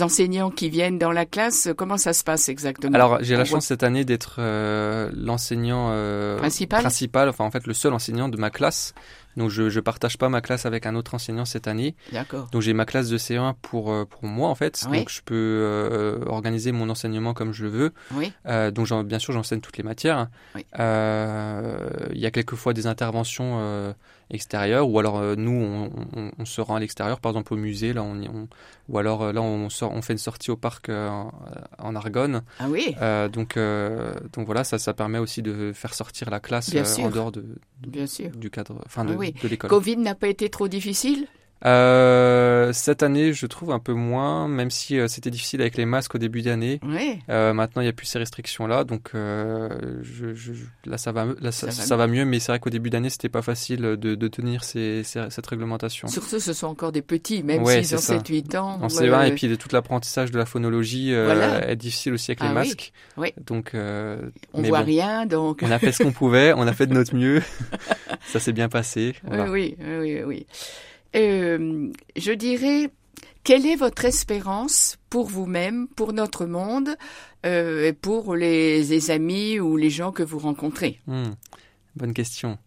enseignants 0.00 0.50
qui 0.50 0.70
viennent 0.70 0.98
dans 0.98 1.12
la 1.12 1.24
classe? 1.24 1.68
Comment 1.76 1.98
ça 1.98 2.14
se 2.14 2.24
passe 2.24 2.48
exactement? 2.48 2.94
Alors, 2.96 3.18
j'ai 3.22 3.36
la 3.36 3.44
chance 3.44 3.66
cette 3.66 3.84
année 3.84 4.04
d'être 4.04 4.40
l'enseignant 5.14 5.90
principal? 6.38 6.80
principal. 6.80 7.28
Enfin, 7.28 7.43
en 7.44 7.50
fait 7.50 7.66
le 7.66 7.74
seul 7.74 7.92
enseignant 7.92 8.28
de 8.28 8.36
ma 8.36 8.50
classe. 8.50 8.94
Donc 9.36 9.50
je 9.50 9.62
ne 9.62 9.80
partage 9.80 10.16
pas 10.16 10.28
ma 10.28 10.40
classe 10.40 10.66
avec 10.66 10.86
un 10.86 10.94
autre 10.94 11.14
enseignant 11.14 11.44
cette 11.44 11.66
année. 11.66 11.96
D'accord. 12.12 12.48
Donc 12.52 12.62
j'ai 12.62 12.72
ma 12.72 12.84
classe 12.84 13.08
de 13.08 13.18
C1 13.18 13.54
pour 13.62 13.92
euh, 13.92 14.04
pour 14.04 14.24
moi 14.24 14.48
en 14.48 14.54
fait. 14.54 14.84
Donc 14.92 15.08
je 15.08 15.22
peux 15.22 15.34
euh, 15.34 16.24
organiser 16.26 16.72
mon 16.72 16.88
enseignement 16.88 17.34
comme 17.34 17.52
je 17.52 17.66
veux. 17.66 17.92
Oui. 18.12 18.32
Euh, 18.46 18.70
donc 18.70 18.88
bien 19.04 19.18
sûr 19.18 19.32
j'enseigne 19.32 19.60
toutes 19.60 19.76
les 19.76 19.82
matières. 19.82 20.28
Oui. 20.54 20.64
Il 20.74 22.20
y 22.20 22.26
a 22.26 22.30
quelquefois 22.30 22.72
des 22.72 22.86
interventions 22.86 23.94
extérieures 24.30 24.88
ou 24.88 24.98
alors 24.98 25.20
nous 25.36 25.52
on, 25.52 25.90
on, 26.16 26.30
on, 26.38 26.44
se 26.44 26.60
rend 26.60 26.76
à 26.76 26.80
l'extérieur 26.80 27.20
par 27.20 27.30
exemple 27.30 27.54
au 27.54 27.56
musée 27.56 27.92
là 27.92 28.02
on, 28.02 28.20
on 28.22 28.48
ou 28.88 28.98
alors 28.98 29.32
là 29.32 29.42
on 29.42 29.68
sort 29.70 29.92
on 29.92 30.02
fait 30.02 30.14
une 30.14 30.18
sortie 30.18 30.50
au 30.50 30.56
parc 30.56 30.88
en, 30.88 31.32
en, 31.78 31.94
Argonne. 31.94 32.42
Ah 32.58 32.66
oui. 32.68 32.94
donc 33.32 33.58
donc 34.32 34.46
voilà 34.46 34.64
ça 34.64 34.78
ça 34.78 34.94
permet 34.94 35.18
aussi 35.18 35.42
de 35.42 35.72
faire 35.74 35.94
sortir 35.94 36.30
la 36.30 36.40
classe 36.40 36.74
en 36.98 37.10
dehors 37.10 37.32
de, 37.32 37.44
bien 37.86 38.06
sûr. 38.06 38.30
du 38.30 38.50
cadre 38.50 38.80
enfin 38.86 39.04
de, 39.04 39.14
de 39.14 39.48
l'école. 39.48 39.70
Covid 39.70 39.98
n'a 39.98 40.14
pas 40.14 40.28
été 40.28 40.48
trop 40.48 40.68
difficile? 40.68 41.26
Euh, 41.66 42.72
cette 42.72 43.02
année, 43.02 43.32
je 43.32 43.46
trouve 43.46 43.70
un 43.70 43.78
peu 43.78 43.94
moins, 43.94 44.48
même 44.48 44.70
si 44.70 44.98
euh, 44.98 45.08
c'était 45.08 45.30
difficile 45.30 45.62
avec 45.62 45.76
les 45.76 45.86
masques 45.86 46.14
au 46.14 46.18
début 46.18 46.42
d'année. 46.42 46.78
Oui. 46.82 47.18
Euh, 47.30 47.54
maintenant, 47.54 47.80
il 47.80 47.86
n'y 47.86 47.90
a 47.90 47.94
plus 47.94 48.06
ces 48.06 48.18
restrictions-là, 48.18 48.84
donc 48.84 49.10
euh, 49.14 49.70
je, 50.02 50.34
je, 50.34 50.52
là, 50.84 50.98
ça 50.98 51.12
va, 51.12 51.26
là, 51.40 51.52
ça, 51.52 51.70
ça, 51.70 51.96
va, 51.96 52.06
mieux. 52.06 52.24
Mais 52.26 52.38
c'est 52.38 52.52
vrai 52.52 52.58
qu'au 52.58 52.70
début 52.70 52.90
d'année, 52.90 53.08
c'était 53.08 53.30
pas 53.30 53.42
facile 53.42 53.80
de, 53.80 53.96
de 53.96 54.28
tenir 54.28 54.62
ces, 54.62 55.02
ces, 55.04 55.30
cette 55.30 55.46
réglementation. 55.46 56.08
Surtout, 56.08 56.38
ce 56.38 56.52
sont 56.52 56.66
encore 56.66 56.92
des 56.92 57.02
petits, 57.02 57.42
même 57.42 57.64
s'ils 57.64 57.94
ont 57.94 57.98
7-8 57.98 58.56
ans. 58.58 58.78
En 58.82 58.88
C1, 58.88 59.28
et 59.28 59.32
puis 59.32 59.48
de 59.48 59.54
tout 59.54 59.68
l'apprentissage 59.72 60.30
de 60.30 60.38
la 60.38 60.46
phonologie 60.46 61.14
voilà. 61.14 61.68
est 61.68 61.76
difficile 61.76 62.12
aussi 62.12 62.30
avec 62.30 62.40
les 62.40 62.48
ah 62.48 62.52
masques. 62.52 62.92
Oui. 63.16 63.32
Donc, 63.46 63.72
on 63.74 64.62
voit 64.62 64.80
bon. 64.80 64.86
rien, 64.86 65.26
donc. 65.26 65.60
On 65.62 65.70
a 65.70 65.78
fait 65.78 65.92
ce 65.92 66.02
qu'on 66.02 66.12
pouvait, 66.24 66.52
on 66.52 66.66
a 66.66 66.72
fait 66.74 66.86
de 66.86 66.94
notre 66.94 67.14
mieux. 67.14 67.42
ça 68.26 68.40
s'est 68.40 68.52
bien 68.52 68.68
passé. 68.68 69.14
Voilà. 69.24 69.50
Oui, 69.50 69.76
oui, 69.80 69.98
oui, 70.00 70.22
oui. 70.24 70.46
Euh, 71.14 71.92
je 72.16 72.32
dirais, 72.32 72.90
Quelle 73.44 73.66
est 73.66 73.76
votre 73.76 74.04
espérance 74.06 74.96
pour 75.10 75.26
vous-même, 75.26 75.86
pour 75.88 76.12
notre 76.12 76.46
monde, 76.46 76.96
euh, 77.44 77.88
et 77.88 77.92
pour 77.92 78.34
les, 78.34 79.10
amis 79.10 79.60
ou 79.60 79.76
les 79.76 79.90
gens 79.90 80.12
que 80.12 80.22
vous 80.22 80.38
rencontrez? 80.38 80.98
Hmm, 81.06 81.32
Bonne 81.96 82.14
question. 82.14 82.58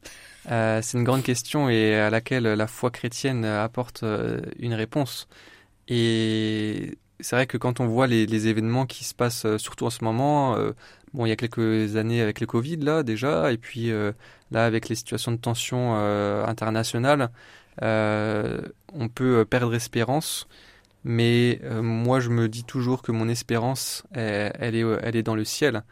Euh, 0.51 0.81
c'est 0.81 0.97
une 0.97 1.03
grande 1.03 1.23
question 1.23 1.69
et 1.69 1.95
à 1.95 2.09
laquelle 2.09 2.43
la 2.43 2.67
foi 2.67 2.91
chrétienne 2.91 3.43
apporte 3.43 4.03
euh, 4.03 4.39
une 4.59 4.73
réponse. 4.73 5.27
Et 5.89 6.97
c'est 7.19 7.35
vrai 7.35 7.47
que 7.47 7.57
quand 7.57 7.79
on 7.79 7.87
voit 7.87 8.07
les, 8.07 8.47
événements 8.47 8.85
qui 8.85 9.03
se 9.03 9.13
passent, 9.13 9.45
euh, 9.45 9.57
surtout 9.57 9.85
en 9.85 9.89
ce 9.89 10.03
moment, 10.03 10.55
bon, 11.13 11.25
il 11.25 11.29
y 11.29 11.31
a 11.31 11.35
quelques 11.35 11.95
années 11.97 12.21
avec 12.21 12.39
le 12.39 12.47
Covid 12.47 12.77
là 12.77 13.03
déjà, 13.03 13.51
et 13.51 13.57
puis 13.57 13.91
là 14.51 14.65
avec 14.65 14.89
les 14.89 14.95
situations 14.95 15.31
de 15.31 15.37
tension 15.37 15.95
internationales, 16.45 17.29
on 17.81 19.09
peut 19.13 19.45
perdre 19.45 19.73
espérance. 19.75 20.47
Mais 21.03 21.61
moi, 21.81 22.19
je 22.19 22.29
me 22.29 22.49
dis 22.49 22.63
toujours 22.63 23.01
que 23.01 23.11
mon 23.11 23.29
espérance, 23.29 24.03
elle, 24.11 24.75
est, 24.75 24.85
elle 25.03 25.15
est 25.15 25.23
dans 25.23 25.35
le 25.35 25.45
ciel. 25.45 25.83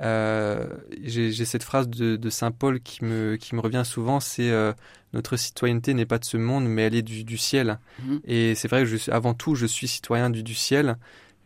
Euh, 0.00 0.64
j'ai 1.02 1.44
cette 1.44 1.62
phrase 1.62 1.88
de, 1.88 2.30
Saint 2.30 2.52
Paul 2.52 2.80
qui 2.80 3.04
me, 3.04 3.36
qui 3.36 3.54
me 3.54 3.60
revient 3.60 3.82
souvent, 3.84 4.20
c'est 4.20 4.50
euh, 4.50 4.72
notre 5.12 5.36
citoyenneté 5.36 5.94
n'est 5.94 6.06
pas 6.06 6.18
de 6.18 6.24
ce 6.24 6.36
monde, 6.36 6.66
mais 6.66 6.82
elle 6.82 6.94
est 6.94 7.02
du, 7.02 7.38
ciel. 7.38 7.78
Mhm. 8.04 8.20
Et 8.24 8.54
c'est 8.54 8.68
vrai 8.68 8.82
que 8.82 8.86
je, 8.86 9.10
avant 9.10 9.34
tout, 9.34 9.54
je 9.54 9.66
suis 9.66 9.88
citoyen 9.88 10.30
du, 10.30 10.42
du 10.42 10.54
ciel. 10.54 10.96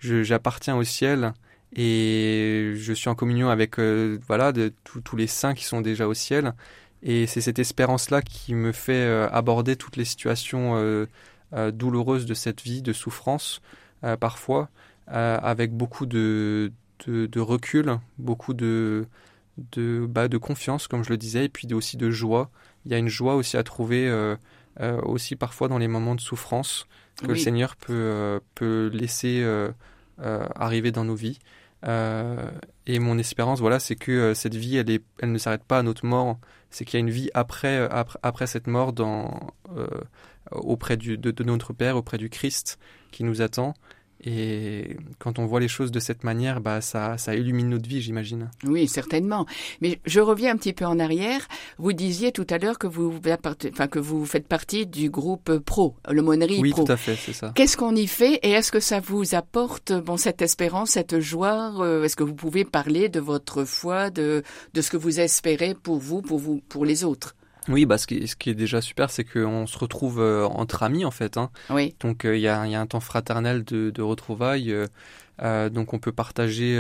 J'appartiens 0.01 0.77
au 0.77 0.83
ciel 0.83 1.33
et 1.75 2.73
je 2.75 2.93
suis 2.93 3.09
en 3.09 3.15
communion 3.15 3.49
avec 3.49 3.79
euh, 3.79 4.19
voilà 4.27 4.51
de 4.51 4.73
tous 4.83 5.17
les 5.17 5.29
saints 5.29 5.55
qui 5.55 5.65
sont 5.65 5.81
déjà 5.81 6.09
au 6.09 6.15
ciel. 6.15 6.55
Et 7.03 7.27
c'est 7.27 7.41
cette 7.41 7.59
espérance-là 7.59 8.23
qui 8.23 8.55
me 8.55 8.73
fait 8.73 9.07
aborder 9.33 9.77
toutes 9.77 9.97
les 9.97 10.05
situations 10.05 11.07
douloureuses 11.53 12.27
de 12.27 12.35
cette 12.35 12.63
vie, 12.63 12.81
de 12.83 12.93
souffrance 12.93 13.61
parfois, 14.21 14.69
avec 15.09 15.73
beaucoup 15.73 16.07
de, 16.07 16.73
de, 17.07 17.41
recul, 17.41 17.99
beaucoup 18.19 18.55
de, 18.55 19.07
de, 19.73 20.07
bah, 20.09 20.29
de 20.29 20.39
confiance, 20.39 20.89
comme 20.89 21.05
je 21.05 21.11
le 21.11 21.17
disais, 21.17 21.47
et 21.47 21.49
puis 21.49 21.73
aussi 21.75 21.97
de 21.97 22.11
joie. 22.11 22.51
Il 22.85 22.93
y 22.93 22.95
a 22.95 22.99
une 22.99 23.09
joie 23.09 23.35
aussi 23.35 23.57
à 23.57 23.63
trouver, 23.63 24.09
euh, 24.09 24.37
euh, 24.81 25.01
aussi 25.03 25.37
parfois 25.37 25.69
dans 25.69 25.79
les 25.79 25.89
moments 25.89 26.15
de 26.15 26.21
souffrance, 26.21 26.87
que 27.21 27.27
le 27.27 27.37
Seigneur 27.37 27.77
peut, 27.77 27.93
euh, 27.93 28.41
peut 28.55 28.91
laisser 28.93 29.45
arriver 30.19 30.93
dans 30.93 31.05
nos 31.05 31.15
vies. 31.15 31.39
Et 31.85 32.99
mon 32.99 33.19
espérance, 33.19 33.61
voilà, 33.61 33.81
c'est 33.81 33.97
que 33.97 34.35
cette 34.35 34.55
vie, 34.55 34.77
elle, 34.77 34.91
est, 34.91 35.03
elle 35.21 35.33
ne 35.33 35.39
s'arrête 35.39 35.65
pas 35.65 35.79
à 35.79 35.83
notre 35.83 36.07
mort. 36.07 36.39
C'est 36.71 36.85
qu'il 36.85 36.99
y 36.99 37.03
a 37.03 37.05
une 37.05 37.11
vie 37.11 37.31
après, 37.35 37.89
après, 37.91 38.19
après 38.23 38.47
cette 38.47 38.67
mort 38.67 38.93
dans, 38.93 39.53
auprès 40.51 40.97
du, 40.97 41.19
de, 41.19 41.45
notre 41.45 41.73
Père, 41.73 41.97
auprès 41.97 42.19
du 42.19 42.31
Christ 42.31 42.79
qui 43.11 43.25
nous 43.25 43.43
attend. 43.43 43.75
Et 44.25 44.97
quand 45.19 45.39
on 45.39 45.47
voit 45.47 45.59
les 45.59 45.69
choses 45.69 45.91
de 45.91 45.99
cette 45.99 46.23
manière, 46.23 46.61
bah, 46.61 46.81
ça, 46.81 47.19
ça 47.19 47.35
illumine 47.35 47.69
notre 47.69 47.89
vie, 47.89 48.01
j'imagine. 48.01 48.51
Oui, 48.65 48.87
certainement. 48.87 49.47
Mais 49.81 49.99
je 50.07 50.21
reviens 50.21 50.53
un 50.53 50.57
petit 50.57 50.73
peu 50.73 50.85
en 50.85 51.01
arrière. 51.01 51.49
Vous 51.79 51.93
disiez 51.93 52.31
tout 52.31 52.47
à 52.51 52.59
l'heure 52.59 52.79
que 52.79 52.87
vous, 52.87 53.21
enfin, 53.73 53.89
que 53.89 53.99
vous 53.99 54.25
faites 54.25 54.47
partie 54.47 54.87
du 54.87 55.11
groupe 55.11 55.59
pro, 55.59 55.97
l'aumônerie 56.09 56.61
oui, 56.61 56.71
pro. 56.71 56.83
Oui, 56.83 56.87
tout 56.87 56.93
à 56.93 56.97
fait, 56.97 57.17
c'est 57.17 57.33
ça. 57.33 57.53
Qu'est-ce 57.55 57.77
qu'on 57.77 57.97
y 57.97 58.07
fait 58.07 58.35
et 58.43 58.51
est-ce 58.51 58.71
que 58.71 58.81
ça 58.81 59.01
vous 59.01 59.35
apporte 59.35 59.93
bon, 59.93 60.17
cette 60.17 60.41
espérance, 60.41 60.91
cette 60.91 61.19
joie 61.19 61.73
euh, 61.81 62.05
Est-ce 62.05 62.17
que 62.17 62.25
vous 62.25 62.35
pouvez 62.35 62.65
parler 62.65 63.09
de 63.09 63.21
votre 63.21 63.65
foi, 63.65 64.11
de, 64.11 64.43
de 64.73 64.81
ce 64.81 64.91
que 64.91 64.97
vous 64.97 65.19
espérez 65.19 65.75
pour 65.75 65.99
vous, 65.99 66.23
pour 66.23 66.39
vous, 66.39 66.63
pour 66.69 66.85
les 66.85 67.05
autres? 67.05 67.35
Oui, 67.69 67.87
bah, 67.87 67.99
ce, 67.99 68.07
qui, 68.07 68.27
ce 68.27 68.37
qui 68.37 68.51
est 68.51 68.55
déjà 68.55 68.81
super, 68.81 69.11
c'est 69.11 69.25
qu'on 69.25 69.67
se 69.67 69.79
retrouve 69.79 70.21
euh, 70.21 70.45
entre 70.47 70.83
amis, 70.83 71.05
en 71.05 71.11
fait. 71.11 71.37
Hein. 71.37 71.51
Oui. 71.71 71.95
Donc, 72.01 72.25
euh, 72.25 72.37
il 72.37 72.41
y, 72.41 72.49
a, 72.49 72.67
y, 72.67 72.75
a, 72.75 72.81
un 72.81 72.87
temps 72.87 73.01
fraternel 73.01 73.65
de, 73.65 73.91
de 73.91 74.03
retrouvailles. 74.03 74.75
Euh, 75.43 75.69
donc, 75.71 75.95
on 75.95 75.99
peut 75.99 76.13
partager 76.13 76.77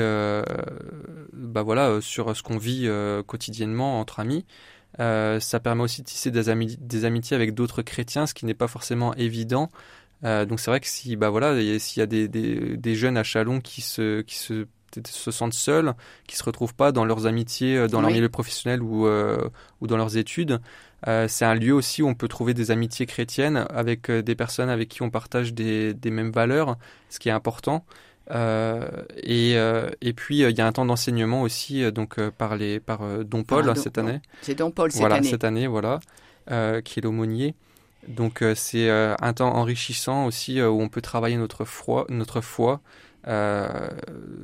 bah, 1.33 1.63
voilà, 1.63 2.01
sur 2.01 2.37
ce 2.37 2.43
qu'on 2.43 2.59
vit 2.59 2.89
quotidiennement 3.27 4.01
entre 4.01 4.21
amis. 4.21 4.45
ça 4.99 5.61
permet 5.63 5.83
aussi 5.83 6.03
de 6.03 6.07
tisser 6.07 6.31
des, 6.31 6.77
des 6.79 7.05
amitiés 7.05 7.35
avec 7.35 7.55
d'autres 7.55 7.83
chrétiens, 7.83 8.27
ce 8.27 8.35
qui 8.35 8.47
n'est 8.47 8.55
pas 8.55 8.69
forcément 8.69 9.15
évident. 9.15 9.71
donc, 10.23 10.61
c'est 10.61 10.71
vrai 10.71 10.81
que 10.81 10.87
si, 10.87 11.17
bah, 11.17 11.31
voilà, 11.31 11.55
s'il 11.79 12.01
y 12.01 12.03
a 12.03 12.07
des, 12.07 12.29
des, 12.29 12.77
des, 12.77 12.95
jeunes 12.95 13.17
à 13.17 13.25
Chalon 13.25 13.61
qui 13.61 13.81
se, 13.81 14.21
qui 14.21 14.37
se 14.37 14.67
se 15.07 15.31
sentent 15.31 15.55
seuls, 15.55 15.95
qui 16.27 16.37
se 16.37 16.45
retrouvent 16.45 16.75
pas 16.75 16.93
dans 16.93 17.05
leurs 17.05 17.27
amitiés, 17.27 17.77
euh, 17.77 17.89
dans 17.89 18.01
leur 18.01 18.11
milieu 18.11 18.29
professionnel 18.29 18.83
ou, 18.83 19.07
euh, 19.07 19.49
ou 19.81 19.87
dans 19.87 19.97
leurs 19.97 20.17
études. 20.17 20.61
Euh, 21.09 21.27
c'est 21.29 21.45
un 21.45 21.55
lieu 21.55 21.75
aussi 21.75 22.03
où 22.03 22.09
on 22.09 22.15
peut 22.15 22.29
trouver 22.29 22.55
des 22.55 22.71
amitiés 22.71 23.07
chrétiennes 23.07 23.67
avec 23.71 24.11
des 24.11 24.35
personnes 24.35 24.69
avec 24.69 24.89
qui 24.89 25.03
on 25.03 25.11
partage 25.11 25.53
des, 25.53 25.95
des 25.95 26.11
mêmes 26.11 26.31
valeurs, 26.31 26.77
ce 27.09 27.19
qui 27.19 27.29
est 27.29 27.33
important. 27.33 27.85
et, 28.31 29.53
et 29.53 30.13
puis 30.15 30.39
il 30.43 30.57
y 30.57 30.61
a 30.61 30.67
un 30.67 30.73
temps 30.73 30.87
d'enseignement 30.87 31.43
aussi 31.43 31.91
donc 31.93 32.21
par 32.31 32.57
les 32.57 32.79
par 32.79 33.01
Don 33.25 33.43
Paul 33.43 33.77
cette 33.77 33.99
année. 33.99 34.21
C'est 34.43 34.55
Don 34.55 34.71
Paul 34.71 34.93
cette 34.93 35.01
voilà, 35.01 35.17
année. 35.17 35.29
cette 35.29 35.45
année 35.45 35.67
voilà 35.67 35.99
qui 36.85 37.01
est 37.01 37.03
l'aumônier. 37.03 37.57
Donc 38.07 38.45
c'est 38.55 38.89
un 38.89 39.33
temps 39.33 39.55
enrichissant 39.57 40.27
aussi 40.27 40.63
où 40.63 40.81
on 40.81 40.89
peut 40.89 41.03
travailler 41.03 41.37
notre 41.37 41.65
foi, 41.65 42.07
notre 42.09 42.41
foi 42.41 42.81
euh, 43.27 43.89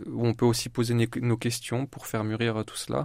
où 0.06 0.26
on 0.26 0.34
peut 0.34 0.46
aussi 0.46 0.68
poser 0.68 0.94
nos 0.94 1.36
questions 1.36 1.86
pour 1.86 2.06
faire 2.06 2.24
mûrir 2.24 2.64
tout 2.64 2.76
cela. 2.76 3.04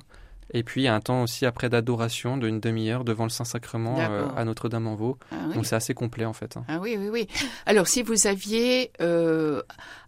Et 0.52 0.64
puis 0.64 0.82
il 0.82 0.84
y 0.86 0.88
a 0.88 0.96
un 0.96 1.00
temps 1.00 1.24
aussi 1.24 1.46
après 1.46 1.70
d'adoration 1.70 2.38
d'une 2.38 2.60
demi-heure 2.60 3.04
devant 3.04 3.24
le 3.24 3.30
Saint-Sacrement 3.30 3.98
euh, 4.00 4.28
à 4.36 4.46
Notre-Dame-en-Vaux. 4.46 5.18
Ah 5.32 5.54
Donc 5.54 5.66
c'est 5.66 5.76
assez 5.76 5.94
complet 5.94 6.26
en 6.26 6.34
fait. 6.34 6.58
Hein. 6.58 6.66
Ah 6.68 6.80
oui, 6.80 6.96
oui, 6.98 7.10
oui. 7.10 7.28
Alors 7.66 7.88
si 7.88 8.04
vous 8.04 8.28
aviez 8.28 8.92
euh, 9.02 9.62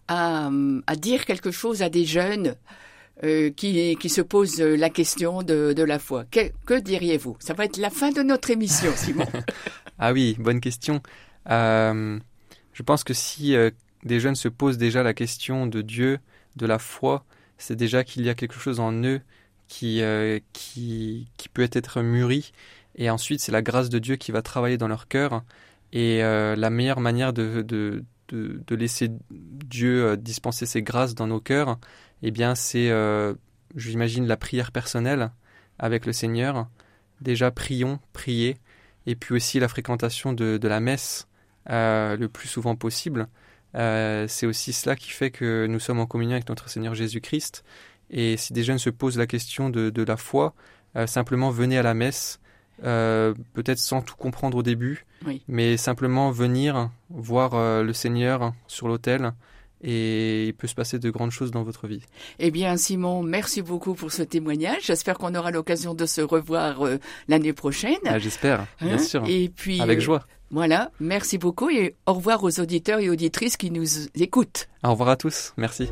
à, 0.08 0.50
à, 0.86 0.96
dire 0.96 1.24
quelque 1.24 1.50
chose 1.50 1.82
à 1.82 1.88
des 1.88 2.04
jeunes 2.04 2.54
euh, 3.24 3.50
qui, 3.50 3.96
qui 3.96 4.08
se 4.08 4.20
posent 4.20 4.60
la 4.60 4.90
question 4.90 5.42
de, 5.42 5.72
de 5.72 5.82
la 5.82 5.98
foi, 5.98 6.24
que, 6.30 6.52
que 6.64 6.78
diriez-vous? 6.78 7.36
Ça 7.40 7.54
va 7.54 7.64
être 7.64 7.78
la 7.78 7.90
fin 7.90 8.12
de 8.12 8.22
notre 8.22 8.50
émission, 8.50 8.92
Simon. 8.94 9.26
ah 9.98 10.12
oui, 10.12 10.36
bonne 10.38 10.60
question. 10.60 11.00
je 11.48 12.82
pense 12.84 13.02
que 13.04 13.14
si 13.14 13.56
des 14.06 14.20
jeunes 14.20 14.36
se 14.36 14.48
posent 14.48 14.78
déjà 14.78 15.02
la 15.02 15.14
question 15.14 15.66
de 15.66 15.82
Dieu, 15.82 16.18
de 16.56 16.66
la 16.66 16.78
foi, 16.78 17.24
c'est 17.58 17.76
déjà 17.76 18.04
qu'il 18.04 18.24
y 18.24 18.28
a 18.28 18.34
quelque 18.34 18.58
chose 18.58 18.80
en 18.80 18.92
eux 19.02 19.20
qui, 19.68 20.00
euh, 20.02 20.38
peut 21.52 21.68
être 21.72 22.02
mûri. 22.02 22.52
Et 22.96 23.10
ensuite, 23.10 23.40
c'est 23.40 23.52
la 23.52 23.62
grâce 23.62 23.88
de 23.88 23.98
Dieu 23.98 24.16
qui 24.16 24.32
va 24.32 24.42
travailler 24.42 24.78
dans 24.78 24.88
leur 24.88 25.08
cœur. 25.08 25.42
Et 25.92 26.22
euh, 26.22 26.56
la 26.56 26.70
meilleure 26.70 27.00
manière 27.00 27.32
de, 27.32 28.04
laisser 28.70 29.10
Dieu 29.30 30.04
euh, 30.04 30.16
dispenser 30.16 30.66
ses 30.66 30.82
grâces 30.82 31.14
dans 31.14 31.26
nos 31.26 31.40
cœurs, 31.40 31.78
eh 32.22 32.30
bien, 32.30 32.54
c'est, 32.54 32.90
j'imagine, 33.74 34.26
la 34.26 34.36
prière 34.36 34.72
personnelle 34.72 35.30
avec 35.78 36.06
le 36.06 36.12
Seigneur. 36.12 36.68
Déjà, 37.20 37.50
prions, 37.50 37.98
priez. 38.12 38.56
Et 39.06 39.14
puis 39.14 39.34
aussi 39.34 39.60
la 39.60 39.68
fréquentation 39.68 40.32
de 40.32 40.68
la 40.68 40.80
messe 40.80 41.28
le 41.68 42.26
plus 42.26 42.48
souvent 42.48 42.76
possible. 42.76 43.28
Euh, 43.74 44.26
c'est 44.28 44.46
aussi 44.46 44.72
cela 44.72 44.96
qui 44.96 45.10
fait 45.10 45.30
que 45.30 45.66
nous 45.66 45.80
sommes 45.80 46.00
en 46.00 46.06
communion 46.06 46.34
avec 46.34 46.48
notre 46.48 46.68
Seigneur 46.68 46.94
Jésus-Christ. 46.94 47.64
Et 48.10 48.36
si 48.36 48.52
des 48.52 48.62
jeunes 48.62 48.78
se 48.78 48.90
posent 48.90 49.18
la 49.18 49.26
question 49.26 49.68
de, 49.68 50.02
la 50.02 50.16
foi, 50.16 50.54
euh, 50.96 51.06
simplement 51.06 51.50
venez 51.50 51.76
à 51.76 51.82
la 51.82 51.94
messe, 51.94 52.40
euh, 52.84 53.34
peut-être 53.52 53.78
sans 53.78 54.02
tout 54.02 54.16
comprendre 54.16 54.58
au 54.58 54.62
début, 54.62 55.06
mais 55.48 55.76
simplement 55.76 56.30
venir 56.30 56.90
voir 57.10 57.82
le 57.82 57.92
Seigneur 57.92 58.52
sur 58.68 58.86
l'autel 58.86 59.32
et 59.82 60.46
il 60.46 60.54
peut 60.54 60.66
se 60.66 60.74
passer 60.74 60.98
de 60.98 61.10
grandes 61.10 61.32
choses 61.32 61.50
dans 61.50 61.62
votre 61.62 61.86
vie. 61.86 62.00
Eh 62.38 62.50
bien, 62.50 62.76
Simon, 62.76 63.22
merci 63.22 63.60
beaucoup 63.60 63.94
pour 63.94 64.10
ce 64.10 64.22
témoignage. 64.22 64.84
J'espère 64.84 65.18
qu'on 65.18 65.34
aura 65.34 65.50
l'occasion 65.50 65.94
de 65.94 66.06
se 66.06 66.22
revoir 66.22 66.82
l'année 67.28 67.52
prochaine. 67.52 67.98
Ah, 68.06 68.18
j'espère, 68.18 68.66
bien 68.80 68.94
hein 68.94 68.98
sûr. 68.98 69.24
Et 69.26 69.50
puis, 69.54 69.80
avec 69.80 70.00
joie. 70.00 70.24
Voilà, 70.50 70.90
merci 71.00 71.38
beaucoup 71.38 71.70
et 71.70 71.94
au 72.06 72.14
revoir 72.14 72.44
aux 72.44 72.60
auditeurs 72.60 73.00
et 73.00 73.10
auditrices 73.10 73.56
qui 73.56 73.70
nous 73.70 74.06
écoutent. 74.14 74.68
Au 74.84 74.90
revoir 74.90 75.10
à 75.10 75.16
tous, 75.16 75.52
merci. 75.56 75.90